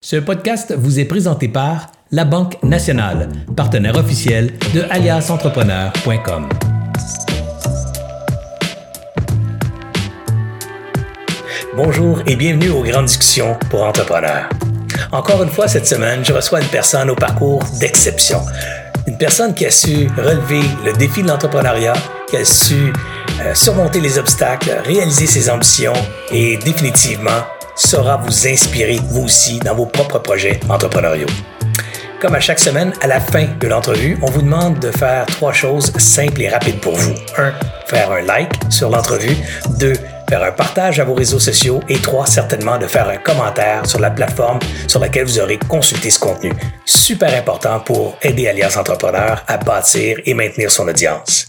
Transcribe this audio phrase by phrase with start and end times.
[0.00, 6.48] Ce podcast vous est présenté par La Banque Nationale, partenaire officiel de aliasentrepreneur.com.
[11.74, 14.48] Bonjour et bienvenue aux grandes discussions pour entrepreneurs.
[15.10, 18.40] Encore une fois cette semaine, je reçois une personne au parcours d'exception.
[19.08, 21.94] Une personne qui a su relever le défi de l'entrepreneuriat,
[22.30, 22.92] qui a su
[23.40, 25.92] euh, surmonter les obstacles, réaliser ses ambitions
[26.30, 27.42] et définitivement
[27.78, 31.28] saura vous inspirer, vous aussi, dans vos propres projets entrepreneuriaux.
[32.20, 35.52] Comme à chaque semaine, à la fin de l'entrevue, on vous demande de faire trois
[35.52, 37.14] choses simples et rapides pour vous.
[37.36, 37.52] Un,
[37.86, 39.36] faire un like sur l'entrevue.
[39.78, 39.92] Deux,
[40.28, 41.80] faire un partage à vos réseaux sociaux.
[41.88, 46.10] Et trois, certainement de faire un commentaire sur la plateforme sur laquelle vous aurez consulté
[46.10, 46.52] ce contenu.
[46.84, 51.47] Super important pour aider Alliance Entrepreneur à bâtir et maintenir son audience.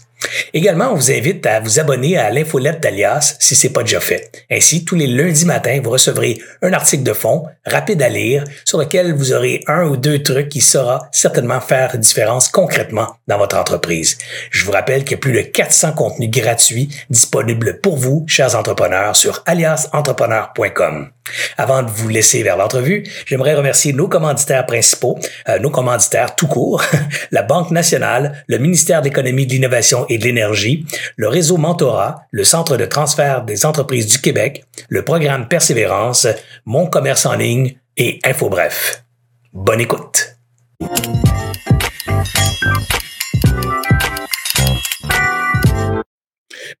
[0.52, 4.00] Également, on vous invite à vous abonner à l'infolette d'Alias si ce n'est pas déjà
[4.00, 4.30] fait.
[4.50, 8.78] Ainsi, tous les lundis matins, vous recevrez un article de fond rapide à lire sur
[8.78, 13.56] lequel vous aurez un ou deux trucs qui saura certainement faire différence concrètement dans votre
[13.56, 14.18] entreprise.
[14.50, 18.56] Je vous rappelle qu'il y a plus de 400 contenus gratuits disponibles pour vous, chers
[18.56, 21.10] entrepreneurs, sur aliasentrepreneur.com.
[21.56, 25.18] Avant de vous laisser vers l'entrevue, j'aimerais remercier nos commanditaires principaux,
[25.48, 26.82] euh, nos commanditaires tout court,
[27.30, 30.84] la Banque nationale, le ministère de l'Économie, de l'Innovation et de l'Énergie,
[31.16, 36.26] le réseau Mentorat, le Centre de transfert des entreprises du Québec, le programme Persévérance,
[36.66, 39.04] Mon commerce en ligne et InfoBref.
[39.54, 40.36] Bonne écoute.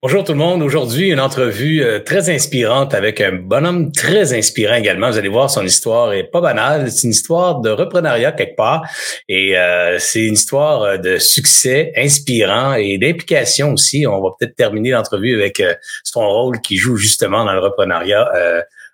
[0.02, 0.62] Bonjour tout le monde.
[0.62, 5.10] Aujourd'hui, une entrevue euh, très inspirante avec un bonhomme très inspirant également.
[5.10, 6.90] Vous allez voir, son histoire est pas banale.
[6.90, 8.88] C'est une histoire de reprenariat quelque part
[9.28, 14.06] et euh, c'est une histoire euh, de succès inspirant et d'implication aussi.
[14.06, 15.62] On va peut-être terminer l'entrevue avec
[16.02, 18.26] son rôle qui joue justement dans le reprenariat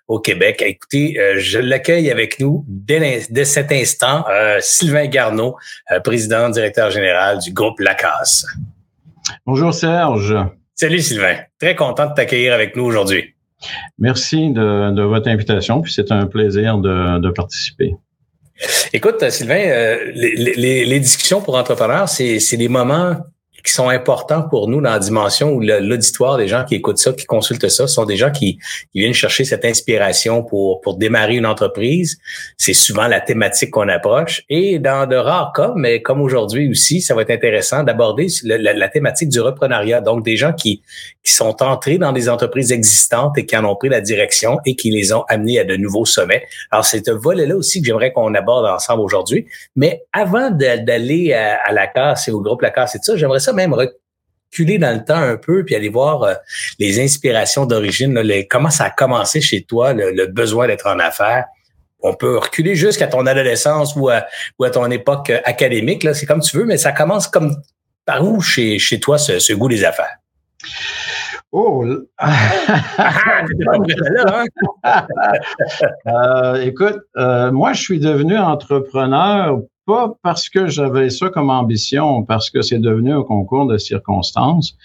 [0.09, 0.61] au Québec.
[0.65, 4.25] Écoutez, je l'accueille avec nous dès, cet instant,
[4.59, 5.55] Sylvain Garneau,
[6.03, 8.45] président directeur général du groupe Lacasse.
[9.45, 10.35] Bonjour Serge.
[10.79, 13.33] Salut Sylvain, très content de t'accueillir avec nous aujourd'hui.
[13.97, 17.95] Merci de, votre invitation, puis c'est un plaisir de, participer.
[18.93, 23.15] Écoute, Sylvain, euh, les, les, discussions pour entrepreneurs, c'est des moments
[23.67, 27.11] qui sont importants pour nous dans la dimension où l'auditoire des gens qui écoutent ça,
[27.11, 28.59] qui consultent ça, sont des gens qui,
[28.95, 32.17] viennent chercher cette inspiration pour, pour démarrer une entreprise.
[32.55, 34.43] C'est souvent la thématique qu'on approche.
[34.49, 38.87] Et dans de rares cas, mais comme aujourd'hui aussi, ça va être intéressant d'aborder la,
[38.87, 39.99] thématique du reprenariat.
[39.99, 40.81] Donc, des gens qui,
[41.21, 44.77] qui sont entrés dans des entreprises existantes et qui en ont pris la direction et
[44.77, 46.45] qui les ont amenés à de nouveaux sommets.
[46.71, 49.45] Alors, c'est un volet-là aussi que j'aimerais qu'on aborde ensemble aujourd'hui.
[49.75, 53.17] Mais avant d'aller à, à, la casse et au groupe La Casse et tout ça,
[53.17, 56.33] j'aimerais ça même reculer dans le temps un peu puis aller voir euh,
[56.79, 61.45] les inspirations d'origine, comment ça a commencé chez toi, le, besoin d'être en affaires.
[61.99, 64.25] On peut reculer jusqu'à ton adolescence ou à,
[64.59, 67.55] ou à ton époque euh, académique, là, c'est comme tu veux, mais ça commence comme
[68.05, 70.17] par où chez, chez toi ce, goût des affaires?
[71.51, 71.85] Oh!
[76.07, 82.23] euh, écoute, euh, moi, je suis devenu entrepreneur pas parce que j'avais ça comme ambition,
[82.23, 84.77] parce que c'est devenu un concours de circonstances.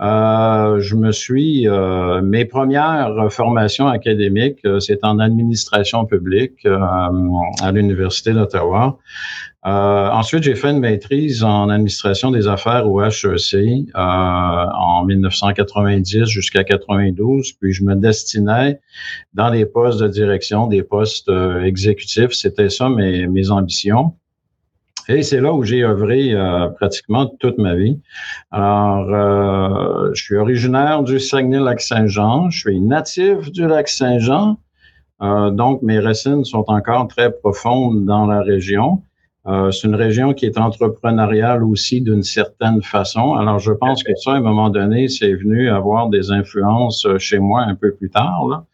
[0.00, 6.78] Euh, je me suis euh, mes premières formations académiques, euh, c'est en administration publique euh,
[7.60, 8.96] à l'université d'Ottawa.
[9.64, 17.52] ensuite, j'ai fait une maîtrise en administration des affaires au HEC en 1990 jusqu'à 92.
[17.60, 18.80] Puis je me destinais
[19.34, 21.30] dans les postes de direction, des postes
[21.64, 22.32] exécutifs.
[22.32, 24.14] C'était ça mes, mes ambitions.
[25.10, 27.98] Et c'est là où j'ai œuvré euh, pratiquement toute ma vie.
[28.50, 32.50] Alors, euh, je suis originaire du Saguenay-Lac-Saint-Jean.
[32.50, 34.58] Je suis natif du Lac-Saint-Jean.
[35.22, 39.02] Euh, donc, mes racines sont encore très profondes dans la région.
[39.72, 43.32] c'est une région qui est entrepreneuriale aussi d'une certaine façon.
[43.32, 47.38] Alors, je pense que ça, à un moment donné, c'est venu avoir des influences chez
[47.38, 48.46] moi un peu plus tard.
[48.46, 48.66] Là.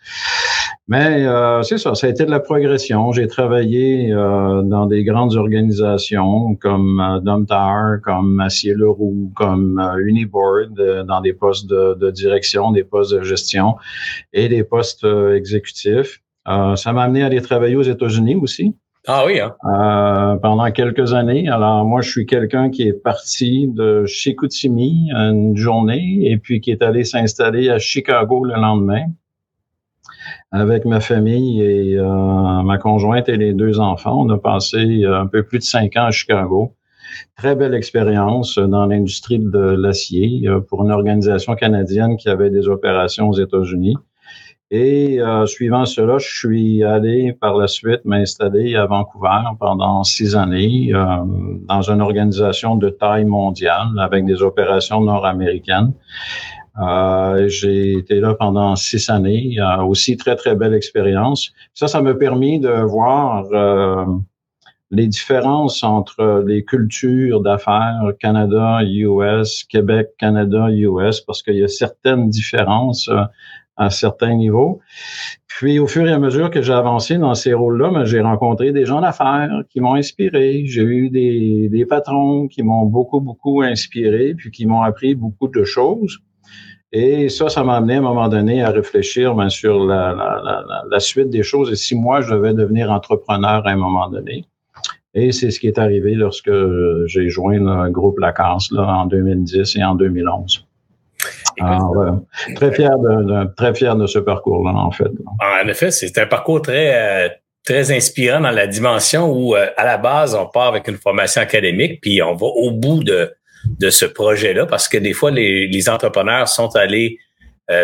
[0.86, 3.10] Mais euh, c'est ça, ça a été de la progression.
[3.12, 9.96] J'ai travaillé euh, dans des grandes organisations comme euh, Domtar, comme Acier Leroux, comme euh,
[10.04, 10.74] Uniboard,
[11.06, 13.76] dans des postes de, de, direction, des postes de gestion
[14.34, 16.20] et des postes exécutifs.
[16.44, 18.76] ça m'a amené à aller travailler aux États-Unis aussi.
[19.06, 20.38] Ah oui, hein?
[20.42, 21.48] pendant quelques années.
[21.48, 26.70] Alors moi, je suis quelqu'un qui est parti de Chicoutimi une journée et puis qui
[26.70, 29.04] est allé s'installer à Chicago le lendemain
[30.52, 34.24] avec ma famille et euh, ma conjointe et les deux enfants.
[34.24, 36.74] On a passé euh, un peu plus de cinq ans à Chicago.
[37.36, 42.68] Très belle expérience dans l'industrie de l'acier euh, pour une organisation canadienne qui avait des
[42.68, 43.96] opérations aux États-Unis.
[44.70, 50.34] Et euh, suivant cela, je suis allé par la suite m'installer à Vancouver pendant six
[50.34, 51.04] années euh,
[51.68, 55.92] dans une organisation de taille mondiale avec des opérations nord-américaines.
[56.82, 59.56] Euh, j'ai été là pendant six années,
[59.86, 61.52] aussi très très belle expérience.
[61.72, 63.44] Ça, ça m'a permis de voir
[64.94, 71.68] les différences entre les cultures d'affaires Canada, US, Québec, Canada, US, parce qu'il y a
[71.68, 73.22] certaines différences euh,
[73.76, 74.80] à certains niveaux.
[75.48, 78.70] Puis, au fur et à mesure que j'ai avancé dans ces rôles-là, ben, j'ai rencontré
[78.70, 80.64] des gens d'affaires qui m'ont inspiré.
[80.66, 85.48] J'ai eu des, des patrons qui m'ont beaucoup, beaucoup inspiré, puis qui m'ont appris beaucoup
[85.48, 86.20] de choses.
[86.96, 90.40] Et ça, ça m'a amené à un moment donné à réfléchir ben, sur la, la,
[90.44, 94.08] la, la, suite des choses et si moi, je devais devenir entrepreneur à un moment
[94.08, 94.44] donné.
[95.12, 96.52] Et c'est ce qui est arrivé lorsque
[97.06, 100.64] j'ai joint le groupe Lacasse là, en 2010 et en 2011.
[101.60, 102.12] Alors, euh,
[102.54, 105.10] très fier de, très fier de ce parcours-là, en fait.
[105.40, 107.28] Ah, en effet, c'est un parcours très, euh,
[107.64, 111.42] très inspirant dans la dimension où, euh, à la base, on part avec une formation
[111.42, 113.32] académique, puis on va au bout de,
[113.78, 117.18] de ce projet-là, parce que des fois, les, les entrepreneurs sont allés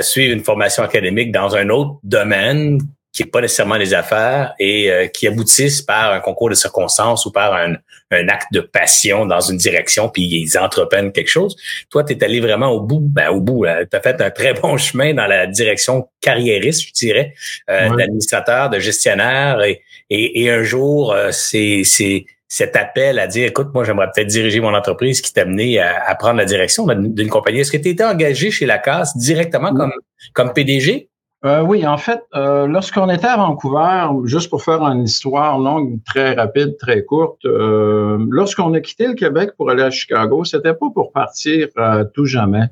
[0.03, 2.81] suivre une formation académique dans un autre domaine
[3.13, 7.27] qui n'est pas nécessairement les affaires et euh, qui aboutissent par un concours de circonstances
[7.27, 7.75] ou par un,
[8.13, 11.57] un acte de passion dans une direction, puis ils entreprennent quelque chose.
[11.91, 14.55] Toi, tu es allé vraiment au bout, ben, au bout, tu as fait un très
[14.55, 17.35] bon chemin dans la direction carriériste, je dirais,
[17.69, 23.47] euh, d'administrateur, de gestionnaire, et, et, et un jour, euh, c'est cet appel à dire,
[23.47, 27.29] écoute, moi, j'aimerais peut-être diriger mon entreprise qui t'a amené à, prendre la direction d'une
[27.29, 27.61] compagnie.
[27.61, 29.93] Est-ce que tu étais engagé chez la casse directement comme,
[30.35, 31.09] comme PDG?
[31.45, 36.01] Euh, oui, en fait, euh, lorsqu'on était à Vancouver, juste pour faire une histoire longue,
[36.05, 40.75] très rapide, très courte, euh, lorsqu'on a quitté le Québec pour aller à Chicago, c'était
[40.75, 41.69] pas pour partir
[42.15, 42.65] tout jamais.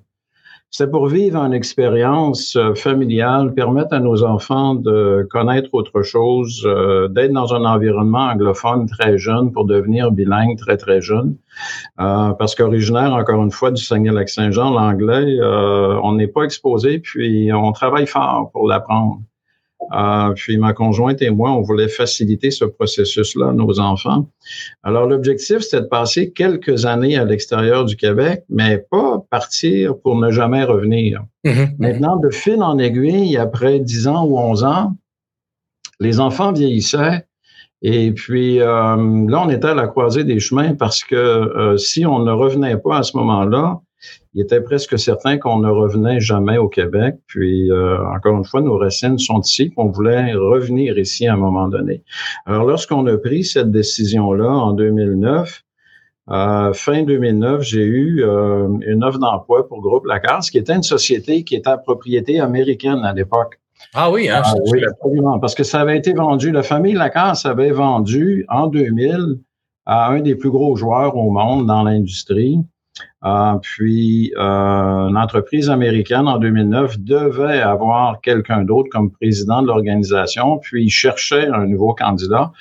[0.71, 6.63] C'est pour vivre une expérience euh, familiale, permettre à nos enfants de connaître autre chose,
[6.67, 11.37] euh, d'être dans un environnement anglophone très jeune pour devenir bilingue très, très jeune.
[12.01, 17.73] Euh, parce qu'originaire, encore une fois, du Saguenay-Lac-Saint-Jean, l'anglais, on n'est pas exposé, puis on
[17.73, 19.21] travaille fort pour l'apprendre.
[19.95, 24.29] Euh, puis ma conjointe et moi, on voulait faciliter ce processus-là à nos enfants.
[24.83, 30.17] Alors l'objectif, c'était de passer quelques années à l'extérieur du Québec, mais pas partir pour
[30.17, 31.23] ne jamais revenir.
[31.45, 31.77] Mm-hmm.
[31.79, 34.97] Maintenant, de fil en aiguille, après 10 ans ou 11 ans,
[36.01, 37.27] les enfants vieillissaient.
[37.81, 42.05] Et puis euh, là, on était à la croisée des chemins parce que euh, si
[42.05, 43.81] on ne revenait pas à ce moment-là,
[44.35, 47.17] il était presque certain qu'on ne revenait jamais au Québec.
[47.27, 51.37] Puis, euh, encore une fois, nos racines sont ici, qu'on voulait revenir ici à un
[51.37, 52.03] moment donné.
[52.47, 55.65] Alors, lorsqu'on a pris cette décision-là en 2009,
[56.31, 60.83] euh, fin 2009, j'ai eu euh, une offre d'emploi pour Groupe Lacasse, qui était une
[60.83, 63.59] société qui était à propriété américaine à l'époque.
[63.95, 64.43] Ah oui, hein?
[64.45, 65.39] Ah oui, absolument.
[65.39, 69.39] Parce que ça avait été vendu, la famille Lacasse avait vendu en 2000
[69.87, 72.59] à un des plus gros joueurs au monde dans l'industrie.
[73.25, 79.67] Euh, puis, euh, une entreprise américaine en 2009 devait avoir quelqu'un d'autre comme président de
[79.67, 82.53] l'organisation, puis il cherchait un nouveau candidat.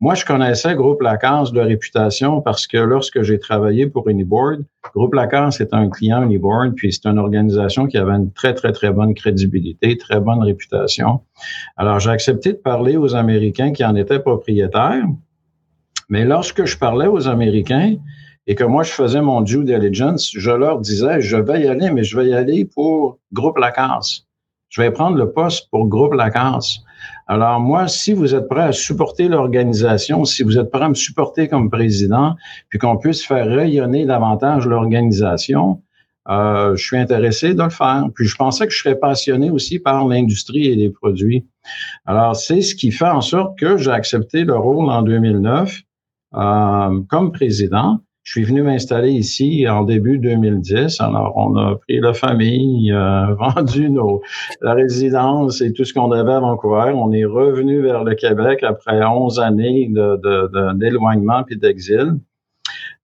[0.00, 4.64] Moi, je connaissais Groupe Lacasse de réputation parce que lorsque j'ai travaillé pour Uniboard,
[4.94, 8.72] Groupe Lacasse est un client Uniboard, puis c'est une organisation qui avait une très, très,
[8.72, 11.20] très bonne crédibilité, très bonne réputation.
[11.76, 15.04] Alors, j'ai accepté de parler aux Américains qui en étaient propriétaires.
[16.08, 17.96] Mais lorsque je parlais aux Américains,
[18.46, 21.90] et que moi, je faisais mon due diligence, je leur disais, je vais y aller,
[21.90, 24.26] mais je vais y aller pour Groupe Lacasse.
[24.68, 26.80] Je vais prendre le poste pour Groupe Lacasse.
[27.26, 30.94] Alors moi, si vous êtes prêt à supporter l'organisation, si vous êtes prêt à me
[30.94, 32.34] supporter comme président,
[32.68, 35.80] puis qu'on puisse faire rayonner davantage l'organisation,
[36.28, 38.04] euh, je suis intéressé de le faire.
[38.14, 41.46] Puis je pensais que je serais passionné aussi par l'industrie et les produits.
[42.04, 45.80] Alors c'est ce qui fait en sorte que j'ai accepté le rôle en 2009
[46.34, 48.00] euh, comme président.
[48.24, 50.98] Je suis venu m'installer ici en début 2010.
[51.02, 54.22] Alors, on a pris la famille, euh, vendu nos,
[54.62, 56.92] la résidence et tout ce qu'on avait à Vancouver.
[56.94, 62.14] On est revenu vers le Québec après 11 années d'éloignement de, puis d'exil.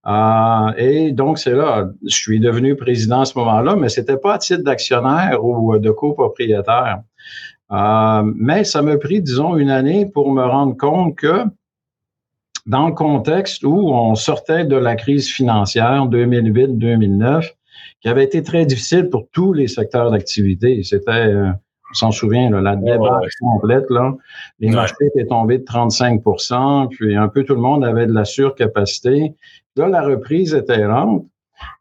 [0.07, 4.33] Euh, et donc, c'est là, je suis devenu président à ce moment-là, mais c'était pas
[4.33, 7.01] à titre d'actionnaire ou de copropriétaire.
[7.71, 11.45] Euh, mais ça m'a pris, disons, une année pour me rendre compte que
[12.65, 17.49] dans le contexte où on sortait de la crise financière 2008-2009,
[18.01, 20.83] qui avait été très difficile pour tous les secteurs d'activité.
[20.83, 21.51] C'était, euh,
[21.91, 23.89] on s'en souvient, la débat complète.
[23.89, 24.13] Là.
[24.59, 28.25] Les marchés étaient tombés de 35% puis un peu tout le monde avait de la
[28.25, 29.33] surcapacité.
[29.75, 31.25] Là, la reprise était lente.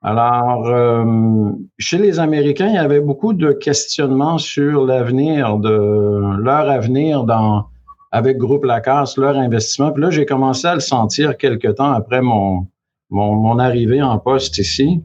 [0.03, 6.69] Alors, euh, chez les Américains, il y avait beaucoup de questionnements sur l'avenir de leur
[6.69, 7.67] avenir dans
[8.13, 9.93] avec Groupe Lacasse, leur investissement.
[9.93, 12.67] Puis là, j'ai commencé à le sentir quelque temps après mon,
[13.11, 15.03] mon, mon arrivée en poste ici.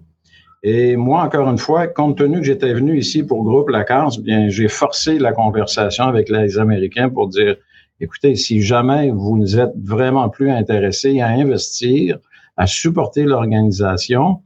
[0.63, 4.49] Et moi, encore une fois, compte tenu que j'étais venu ici pour Groupe Lacasse, bien,
[4.49, 7.55] j'ai forcé la conversation avec les Américains pour dire,
[7.99, 12.17] écoutez, si jamais vous êtes vraiment plus intéressés à investir,
[12.57, 14.41] à supporter l'organisation,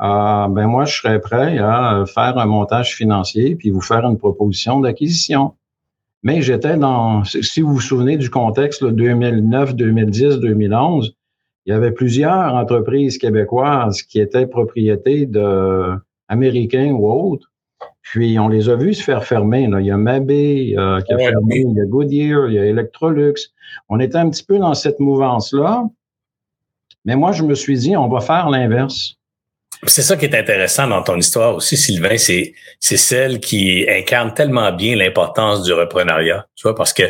[0.00, 4.16] euh, ben moi, je serais prêt à faire un montage financier puis vous faire une
[4.16, 5.54] proposition d'acquisition.
[6.22, 11.14] Mais j'étais dans, si vous vous souvenez du contexte, 2009, 2010, 2011,
[11.66, 15.94] il y avait plusieurs entreprises québécoises qui étaient propriétés de
[16.28, 17.50] Américains ou autres.
[18.02, 19.66] Puis on les a vus se faire fermer.
[19.66, 19.80] Là.
[19.80, 22.64] Il y a Mabé euh, qui a fermé, il y a Goodyear, il y a
[22.64, 23.34] Electrolux.
[23.88, 25.84] On était un petit peu dans cette mouvance-là.
[27.04, 29.16] Mais moi, je me suis dit, on va faire l'inverse.
[29.86, 34.34] C'est ça qui est intéressant dans ton histoire aussi, Sylvain, c'est c'est celle qui incarne
[34.34, 37.04] tellement bien l'importance du reprenariat, tu vois, parce que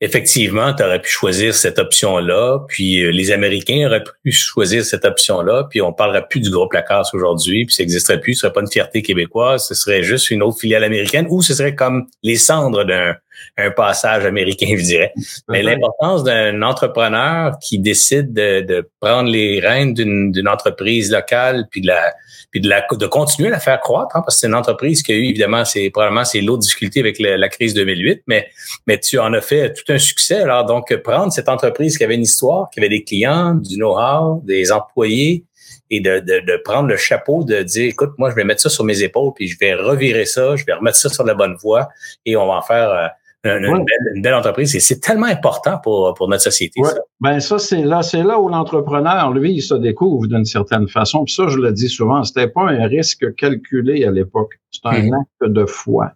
[0.00, 5.04] effectivement, tu aurais pu choisir cette option-là, puis euh, les Américains auraient pu choisir cette
[5.04, 8.52] option-là, puis on parlerait plus du groupe Lacasse aujourd'hui, puis ça n'existerait plus, ce serait
[8.52, 12.08] pas une fierté québécoise, ce serait juste une autre filiale américaine, ou ce serait comme
[12.24, 13.14] les cendres d'un
[13.56, 15.12] un passage américain, je dirais.
[15.48, 21.80] Mais l'importance d'un entrepreneur qui décide de, de prendre les rênes d'une entreprise locale, puis
[21.80, 22.14] de la
[22.50, 25.02] puis de, la, de continuer à la faire croître, hein, parce que c'est une entreprise
[25.02, 28.48] qui a eu, évidemment, c'est probablement c'est l'autre difficulté avec la, crise 2008, mais,
[28.86, 30.40] mais tu en as fait tout un succès.
[30.40, 34.42] Alors, donc, prendre cette entreprise qui avait une histoire, qui avait des clients, du know-how,
[34.44, 35.44] des employés,
[35.90, 38.68] et de, de, de, prendre le chapeau de dire, écoute, moi, je vais mettre ça
[38.68, 41.56] sur mes épaules, puis je vais revirer ça, je vais remettre ça sur la bonne
[41.56, 41.88] voie,
[42.24, 43.10] et on va en faire...
[43.46, 43.84] Euh,
[44.14, 44.74] une, belle, entreprise.
[44.74, 46.82] Et c'est tellement important pour, pour notre société.
[46.82, 46.98] Ça.
[47.20, 51.24] Ben ça, c'est là, c'est là où l'entrepreneur, lui, il se découvre d'une certaine façon.
[51.24, 54.54] Puis ça, je le dis souvent, c'était pas un risque calculé à l'époque.
[54.70, 55.14] C'est un mhm.
[55.14, 56.12] acte de foi.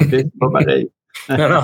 [0.00, 0.08] OK?
[0.10, 0.90] C'est pas pareil.
[1.28, 1.60] non, non,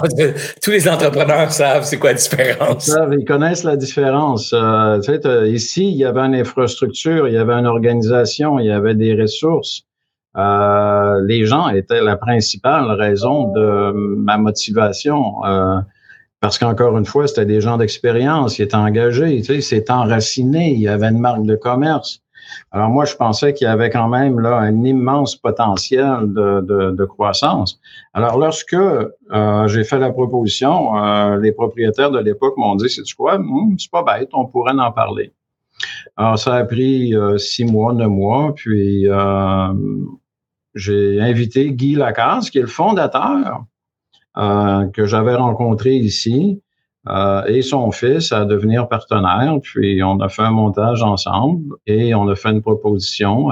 [0.62, 2.86] tous les entrepreneurs savent c'est quoi la différence.
[2.86, 4.52] Ils, savent, ils connaissent la différence.
[4.54, 8.66] Euh, tu sais, ici, il y avait une infrastructure, il y avait une organisation, il
[8.66, 9.82] y avait des ressources.
[10.36, 15.44] Euh, les gens étaient la principale raison de ma motivation.
[15.44, 15.80] Euh,
[16.40, 20.72] parce qu'encore une fois, c'était des gens d'expérience, ils étaient engagés, tu sais, c'est enraciné,
[20.72, 22.22] il y avait une marque de commerce.
[22.72, 26.90] Alors moi, je pensais qu'il y avait quand même là un immense potentiel de, de,
[26.92, 27.78] de croissance.
[28.14, 33.02] Alors lorsque euh, j'ai fait la proposition, euh, les propriétaires de l'époque m'ont dit, c'est
[33.14, 35.32] quoi, hum, c'est pas bête, on pourrait en parler.
[36.16, 39.06] Alors ça a pris euh, six mois, neuf mois, puis
[40.74, 43.64] j'ai invité Guy Lacasse, qui est le fondateur,
[44.36, 46.60] euh, que j'avais rencontré ici,
[47.08, 49.58] euh, et son fils à devenir partenaire.
[49.62, 53.48] Puis on a fait un montage ensemble et on a fait une proposition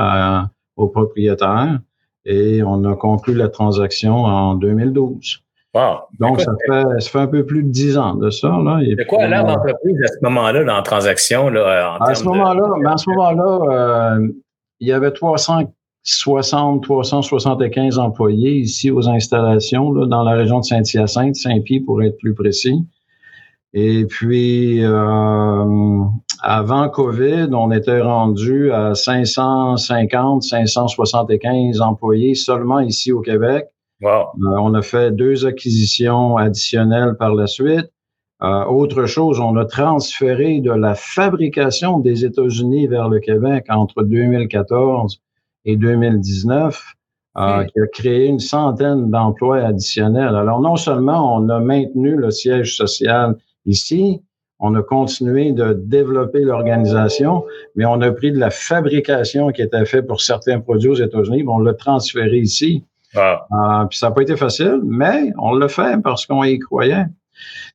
[0.77, 1.81] au propriétaire
[2.25, 5.43] et on a conclu la transaction en 2012.
[5.75, 5.99] Wow.
[6.19, 8.49] Donc, ça fait, ça fait un peu plus de dix ans de ça.
[8.49, 8.81] Là.
[8.97, 11.51] C'est quoi l'air d'entreprise à ce moment-là dans la transaction?
[11.51, 14.29] Là, en à, ce moment-là, ben, à ce moment-là, euh,
[14.81, 15.65] il y avait 300
[16.05, 22.17] 60, 375 employés ici aux installations là, dans la région de Saint-Hyacinthe, Saint-Pierre pour être
[22.17, 22.83] plus précis.
[23.75, 26.05] Et puis, euh,
[26.43, 33.67] avant COVID, on était rendu à 550, 575 employés seulement ici au Québec.
[34.01, 34.09] Wow.
[34.11, 37.91] Euh, on a fait deux acquisitions additionnelles par la suite.
[38.43, 44.05] Euh, autre chose, on a transféré de la fabrication des États-Unis vers le Québec entre
[44.05, 45.21] 2014
[45.65, 46.81] et 2019,
[47.37, 50.37] euh, qui a créé une centaine d'emplois additionnels.
[50.37, 53.37] Alors, non seulement on a maintenu le siège social
[53.67, 54.23] ici,
[54.61, 59.85] on a continué de développer l'organisation, mais on a pris de la fabrication qui était
[59.85, 62.85] faite pour certains produits aux États-Unis, on l'a transféré ici.
[63.15, 63.47] Ah.
[63.53, 67.07] Euh, puis ça n'a pas été facile, mais on l'a fait parce qu'on y croyait.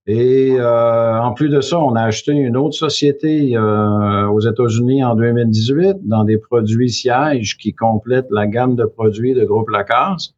[0.05, 5.03] Et euh, en plus de ça, on a acheté une autre société euh, aux États-Unis
[5.03, 10.33] en 2018 dans des produits sièges qui complètent la gamme de produits de Groupe Lacasse.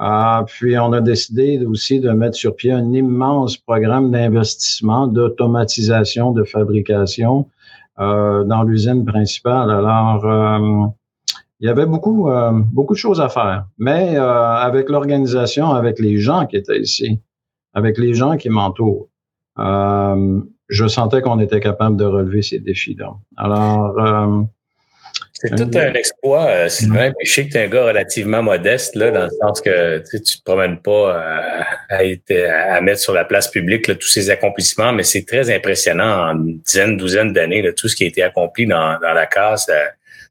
[0.00, 6.32] Euh, puis on a décidé aussi de mettre sur pied un immense programme d'investissement, d'automatisation
[6.32, 7.48] de fabrication
[7.98, 9.70] euh, dans l'usine principale.
[9.70, 10.86] Alors, euh,
[11.60, 12.30] il y avait beaucoup,
[12.72, 17.20] beaucoup de choses à faire, mais avec l'organisation, avec les gens qui étaient ici,
[17.74, 19.08] avec les gens qui m'entourent,
[19.58, 23.12] euh, je sentais qu'on était capable de relever ces défis-là.
[23.36, 24.42] Alors, euh,
[25.32, 27.12] c'est tout un exploit, euh, Sylvain.
[27.24, 30.16] je sais que tu es un gars relativement modeste, là, dans le sens que tu
[30.16, 31.18] ne te promènes pas
[31.88, 36.46] à, à, mettre sur la place publique tous ces accomplissements, mais c'est très impressionnant en
[36.46, 39.70] une dizaine, douzaine d'années, tout ce qui a été accompli dans, dans la casse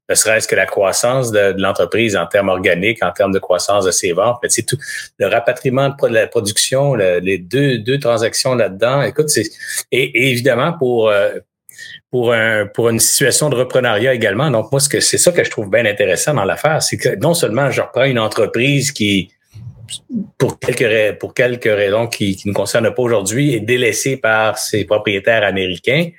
[0.09, 3.91] ne serait-ce que la croissance de, l'entreprise en termes organiques, en termes de croissance de
[3.91, 4.37] ses ventes.
[4.47, 4.77] C'est tout
[5.17, 9.03] le rapatriement de la production, les deux, deux transactions là-dedans.
[9.03, 9.49] Écoute, c'est
[9.91, 11.31] et, évidemment pour euh,
[12.11, 14.49] pour un pour une situation de reprenariat également.
[14.49, 17.15] Donc moi, ce que c'est ça que je trouve bien intéressant dans l'affaire, c'est que
[17.17, 19.31] non seulement je reprends une entreprise qui
[20.37, 24.85] pour quelques, pour quelques raisons qui, qui ne concernent pas aujourd'hui, est délaissée par ses
[24.85, 26.09] propriétaires américains.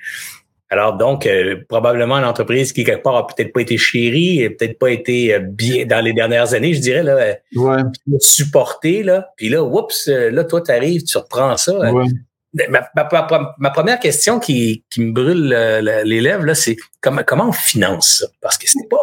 [0.71, 4.79] Alors donc, euh, probablement une entreprise qui, quelque part, a peut-être pas été chérie, peut-être
[4.79, 7.77] pas été euh, bien dans les dernières années, je dirais, là, ouais.
[8.19, 9.31] supportée, là.
[9.35, 11.73] Puis là, oups, euh, là, toi, tu arrives, tu reprends ça.
[12.69, 13.27] Ma, ma,
[13.59, 15.55] ma, première question qui, qui me brûle
[16.05, 18.25] les lèvres, là, c'est comment, comment on finance ça?
[18.41, 18.97] Parce que c'est pas,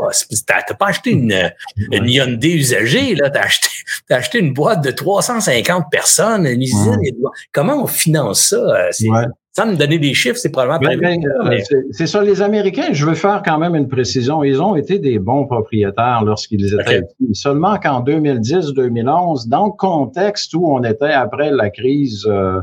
[0.46, 1.50] t'as pas acheté une,
[1.92, 3.68] une Hyundai usagée, là, t'as acheté,
[4.10, 7.00] as acheté une boîte de 350 personnes, une usine.
[7.52, 8.90] Comment on finance ça?
[9.58, 11.58] Sans me donner des chiffres, c'est probablement euh,
[11.90, 14.44] C'est ça, les Américains, je veux faire quand même une précision.
[14.44, 17.34] Ils ont été des bons propriétaires lorsqu'ils étaient ici.
[17.34, 22.60] Seulement qu'en 2010-2011, dans le contexte où on était après la crise euh,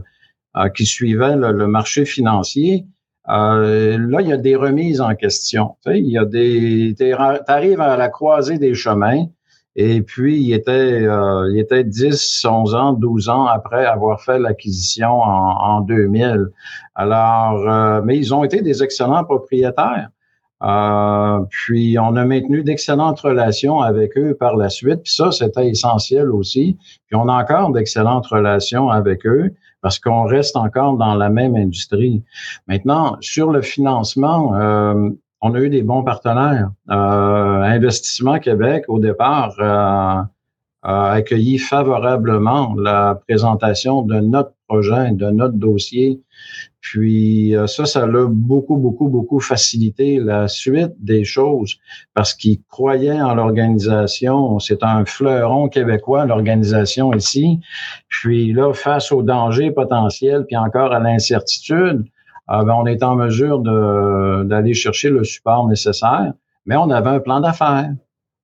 [0.55, 2.85] euh, qui suivait le, marché financier,
[3.27, 5.75] là, il y a des remises en question.
[5.85, 6.95] Tu sais, il y a des.
[6.97, 9.25] Tu arrives à la croisée des chemins.
[9.75, 10.71] Et puis, il était,
[11.03, 16.47] euh, il était 10, 11 ans, 12 ans après avoir fait l'acquisition en, en, 2000.
[16.95, 20.09] Alors, euh, mais ils ont été des excellents propriétaires.
[20.63, 25.03] Euh, puis, on a maintenu d'excellentes relations avec eux par la suite.
[25.03, 26.77] Puis ça, c'était essentiel aussi.
[27.07, 31.55] Puis, on a encore d'excellentes relations avec eux parce qu'on reste encore dans la même
[31.55, 32.23] industrie.
[32.67, 35.09] Maintenant, sur le financement, euh,
[35.45, 36.71] on a eu des bons partenaires.
[36.89, 40.23] Euh, Investissement Québec, au départ, euh,
[40.81, 46.19] a accueilli favorablement la présentation de notre projet, de notre dossier.
[46.81, 51.75] Puis euh, ça, ça l'a beaucoup, beaucoup, beaucoup facilité la suite des choses
[52.15, 54.57] parce qu'ils croyaient en l'organisation.
[54.57, 57.59] C'est un fleuron québécois, l'organisation ici.
[58.09, 62.03] Puis là, face aux dangers potentiels, puis encore à l'incertitude,
[62.47, 66.33] ben, on est en mesure d'aller chercher le support nécessaire,
[66.65, 67.93] mais on avait un plan d'affaires.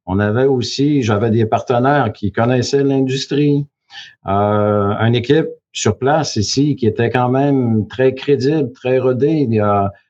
[0.05, 3.67] On avait aussi, j'avais des partenaires qui connaissaient l'industrie,
[4.27, 9.47] euh, une équipe sur place ici qui était quand même très crédible, très rodée.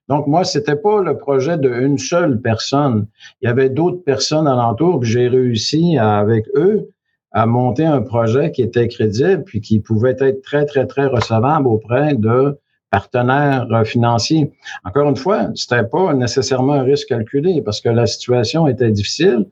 [0.07, 3.07] Donc moi, c'était pas le projet d'une seule personne.
[3.41, 5.03] Il y avait d'autres personnes alentour.
[5.03, 6.89] J'ai réussi avec eux
[7.31, 11.67] à monter un projet qui était crédible puis qui pouvait être très très très recevable
[11.67, 12.59] auprès de
[12.91, 14.51] partenaires euh, financiers.
[14.85, 19.47] Encore une fois, c'était pas nécessairement un risque calculé parce que la situation était difficile,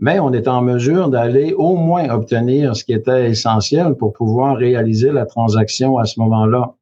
[0.00, 4.56] mais on était en mesure d'aller au moins obtenir ce qui était essentiel pour pouvoir
[4.56, 6.74] réaliser la transaction à ce moment-là.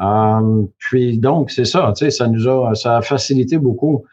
[0.00, 4.04] Euh, puis donc c'est ça, tu sais, ça nous a ça a facilité beaucoup.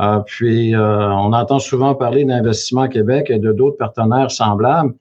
[0.00, 4.94] Euh, puis on entend souvent parler d'Investissement Québec et de d'autres partenaires semblables.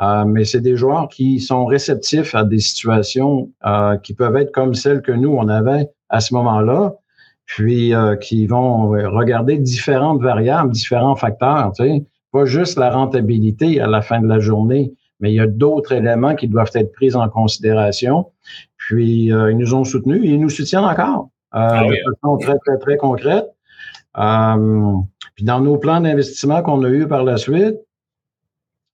[0.00, 4.52] Euh, mais c'est des joueurs qui sont réceptifs à des situations euh, qui peuvent être
[4.52, 6.94] comme celles que nous, on avait à ce moment-là,
[7.46, 13.80] puis euh, qui vont regarder différentes variables, différents facteurs, tu sais, pas juste la rentabilité
[13.80, 16.92] à la fin de la journée, mais il y a d'autres éléments qui doivent être
[16.92, 18.26] pris en considération.
[18.76, 22.78] Puis, ils nous ont soutenus et ils nous soutiennent encore ah de façon très, très,
[22.78, 23.46] très concrète.
[24.14, 27.76] puis, dans nos plans d'investissement qu'on a eu par la suite,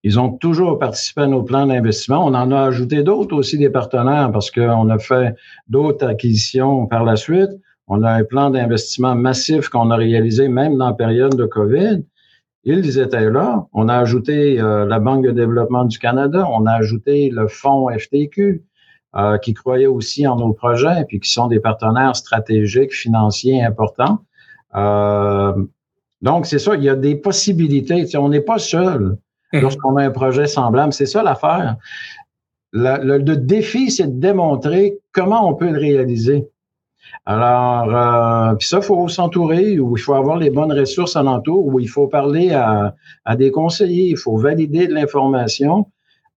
[0.05, 2.27] ils ont toujours participé à nos plans d'investissement.
[2.27, 5.35] On en a ajouté d'autres aussi, des partenaires, parce qu'on a fait
[5.69, 7.51] d'autres acquisitions par la suite.
[7.89, 12.05] On a un plan d'investissement massif qu'on a réalisé même dans la période de COVID.
[12.65, 13.67] Ils étaient là.
[13.73, 16.47] On a ajouté euh, la Banque de développement du Canada.
[16.51, 18.63] On a ajouté le fonds FTQ,
[19.17, 24.19] euh, qui croyait aussi en nos projets, puis qui sont des partenaires stratégiques, financiers importants.
[24.77, 25.55] Euh,
[26.21, 28.05] donc, c'est ça, il y a des possibilités.
[28.19, 29.17] on n'est pas seul.
[29.53, 29.63] Mhm.
[29.63, 30.93] lorsqu'on a un projet semblable.
[30.93, 31.77] C'est ça l'affaire.
[32.73, 36.49] Le, défi, c'est de démontrer comment on peut le réaliser.
[37.25, 41.67] Alors, euh, puis ça, il faut s'entourer, ou il faut avoir les bonnes ressources alentour,
[41.67, 45.87] ou il faut parler à, à des conseillers, il faut valider de l'information,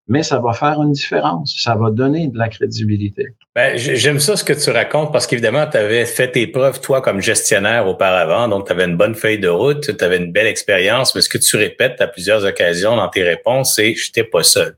[0.07, 1.55] mais ça va faire une différence.
[1.59, 3.25] Ça va donner de la crédibilité.
[3.55, 7.01] Ben, j'aime ça ce que tu racontes parce qu'évidemment, tu avais fait tes preuves, toi,
[7.01, 8.47] comme gestionnaire auparavant.
[8.47, 11.13] Donc, tu avais une bonne feuille de route, tu avais une belle expérience.
[11.15, 14.43] Mais ce que tu répètes à plusieurs occasions dans tes réponses, c'est je n'étais pas
[14.43, 14.77] seul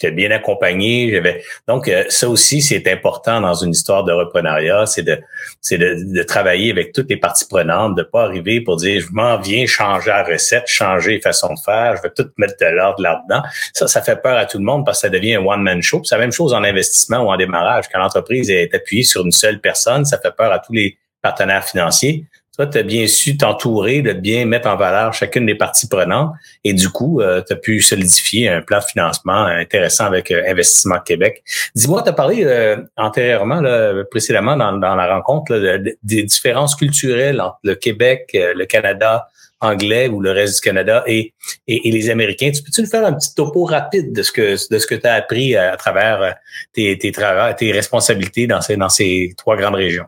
[0.00, 1.10] j'étais bien accompagné.
[1.12, 5.20] J'avais donc euh, ça aussi c'est important dans une histoire de reprenariat, c'est de
[5.60, 9.12] c'est de, de, travailler avec toutes les parties prenantes, de pas arriver pour dire je
[9.12, 13.02] m'en viens changer la recette, changer façon de faire, je vais tout mettre de l'ordre
[13.02, 13.42] là-dedans.
[13.72, 15.82] Ça, ça fait peur à tout le monde parce que ça devient un one man
[15.82, 16.02] show.
[16.04, 17.86] C'est la même chose en investissement ou en démarrage.
[17.92, 21.64] Quand l'entreprise est appuyée sur une seule personne, ça fait peur à tous les partenaires
[21.64, 22.24] financiers.
[22.60, 26.32] Toi, tu as bien su t'entourer, de bien mettre en valeur chacune des parties prenantes.
[26.62, 30.42] Et du coup, euh, tu as pu solidifier un plan de financement intéressant avec euh,
[30.46, 31.42] Investissement Québec.
[31.74, 35.56] Dis-moi, tu as parlé euh, antérieurement, là, précédemment dans, dans la rencontre,
[36.02, 39.26] des différences culturelles entre le Québec, le Canada,
[39.60, 41.34] anglais ou le reste du Canada et,
[41.66, 42.50] et, les Américains.
[42.50, 45.06] Tu peux-tu nous faire un petit topo rapide de ce que de ce que tu
[45.06, 46.34] as appris à, travers
[46.72, 50.06] tes, tes, tes responsabilités dans ces, dans ces trois grandes régions?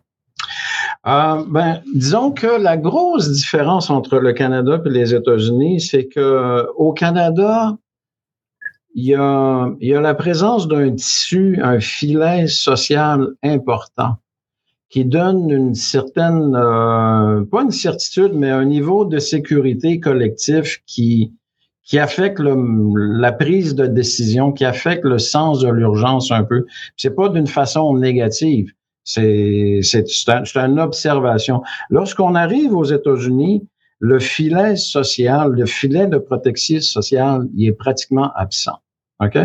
[1.07, 6.67] Euh, ben, disons que la grosse différence entre le Canada et les États-Unis, c'est que
[6.77, 7.77] au Canada,
[8.95, 14.17] il y a, y a la présence d'un tissu, un filet social important
[14.91, 21.33] qui donne une certaine, euh, pas une certitude, mais un niveau de sécurité collectif qui,
[21.83, 26.67] qui affecte la prise de décision, qui affecte le sens de l'urgence un peu.
[26.99, 28.71] C'est pas d'une façon négative.
[29.05, 29.81] C'est
[30.55, 31.63] une observation.
[31.91, 33.67] Lorsqu'on arrive aux États-Unis,
[33.99, 38.79] le filet social, le filet de protection sociale, il est pratiquement absent.
[39.21, 39.39] OK?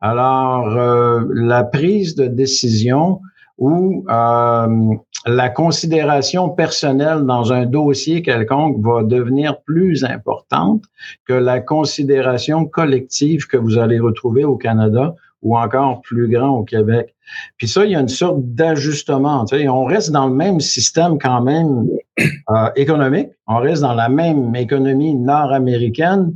[0.00, 3.20] Alors, euh, la prise de décision
[3.58, 4.94] ou euh,
[5.26, 10.84] la considération personnelle dans un dossier quelconque va devenir plus importante
[11.26, 16.64] que la considération collective que vous allez retrouver au Canada ou encore plus grand au
[16.64, 17.14] Québec.
[17.56, 19.44] Puis ça, il y a une sorte d'ajustement.
[19.44, 21.86] Tu sais, on reste dans le même système quand même
[22.50, 26.34] euh, économique, on reste dans la même économie nord-américaine,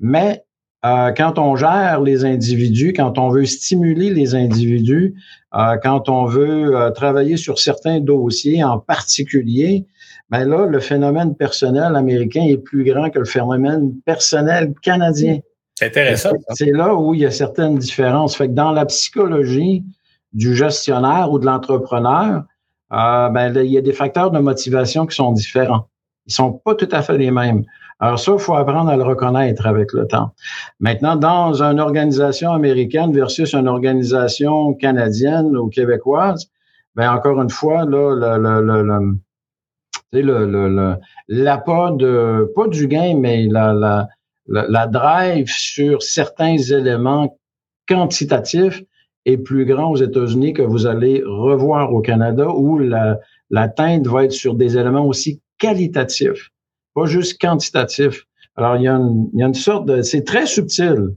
[0.00, 0.44] mais
[0.86, 5.14] euh, quand on gère les individus, quand on veut stimuler les individus,
[5.54, 9.86] euh, quand on veut travailler sur certains dossiers en particulier,
[10.30, 15.40] ben là, le phénomène personnel américain est plus grand que le phénomène personnel canadien.
[15.78, 16.30] C'est intéressant.
[16.54, 18.34] C'est là où il y a certaines différences?
[18.34, 19.84] Fait que dans la psychologie
[20.32, 22.42] du gestionnaire ou de l'entrepreneur,
[22.92, 25.86] euh, ben, il y a des facteurs de motivation qui sont différents.
[26.26, 27.62] Ils sont pas tout à fait les mêmes.
[28.00, 30.32] Alors ça, il faut apprendre à le reconnaître avec le temps.
[30.80, 36.50] Maintenant, dans une organisation américaine versus une organisation canadienne ou québécoise,
[36.96, 40.96] ben encore une fois, là, le, le, le, le
[41.28, 44.08] l'appât de pas du gain, mais la, la,
[44.48, 47.38] la, drive sur certains éléments
[47.86, 48.82] quantitatifs
[49.24, 53.18] est plus grand aux États-Unis que vous allez revoir au Canada où la,
[53.50, 56.50] l'atteinte va être sur des éléments aussi qualitatifs,
[56.94, 58.24] pas juste quantitatifs.
[58.56, 60.02] Alors, il y a une, il y a une sorte de...
[60.02, 61.14] C'est très subtil,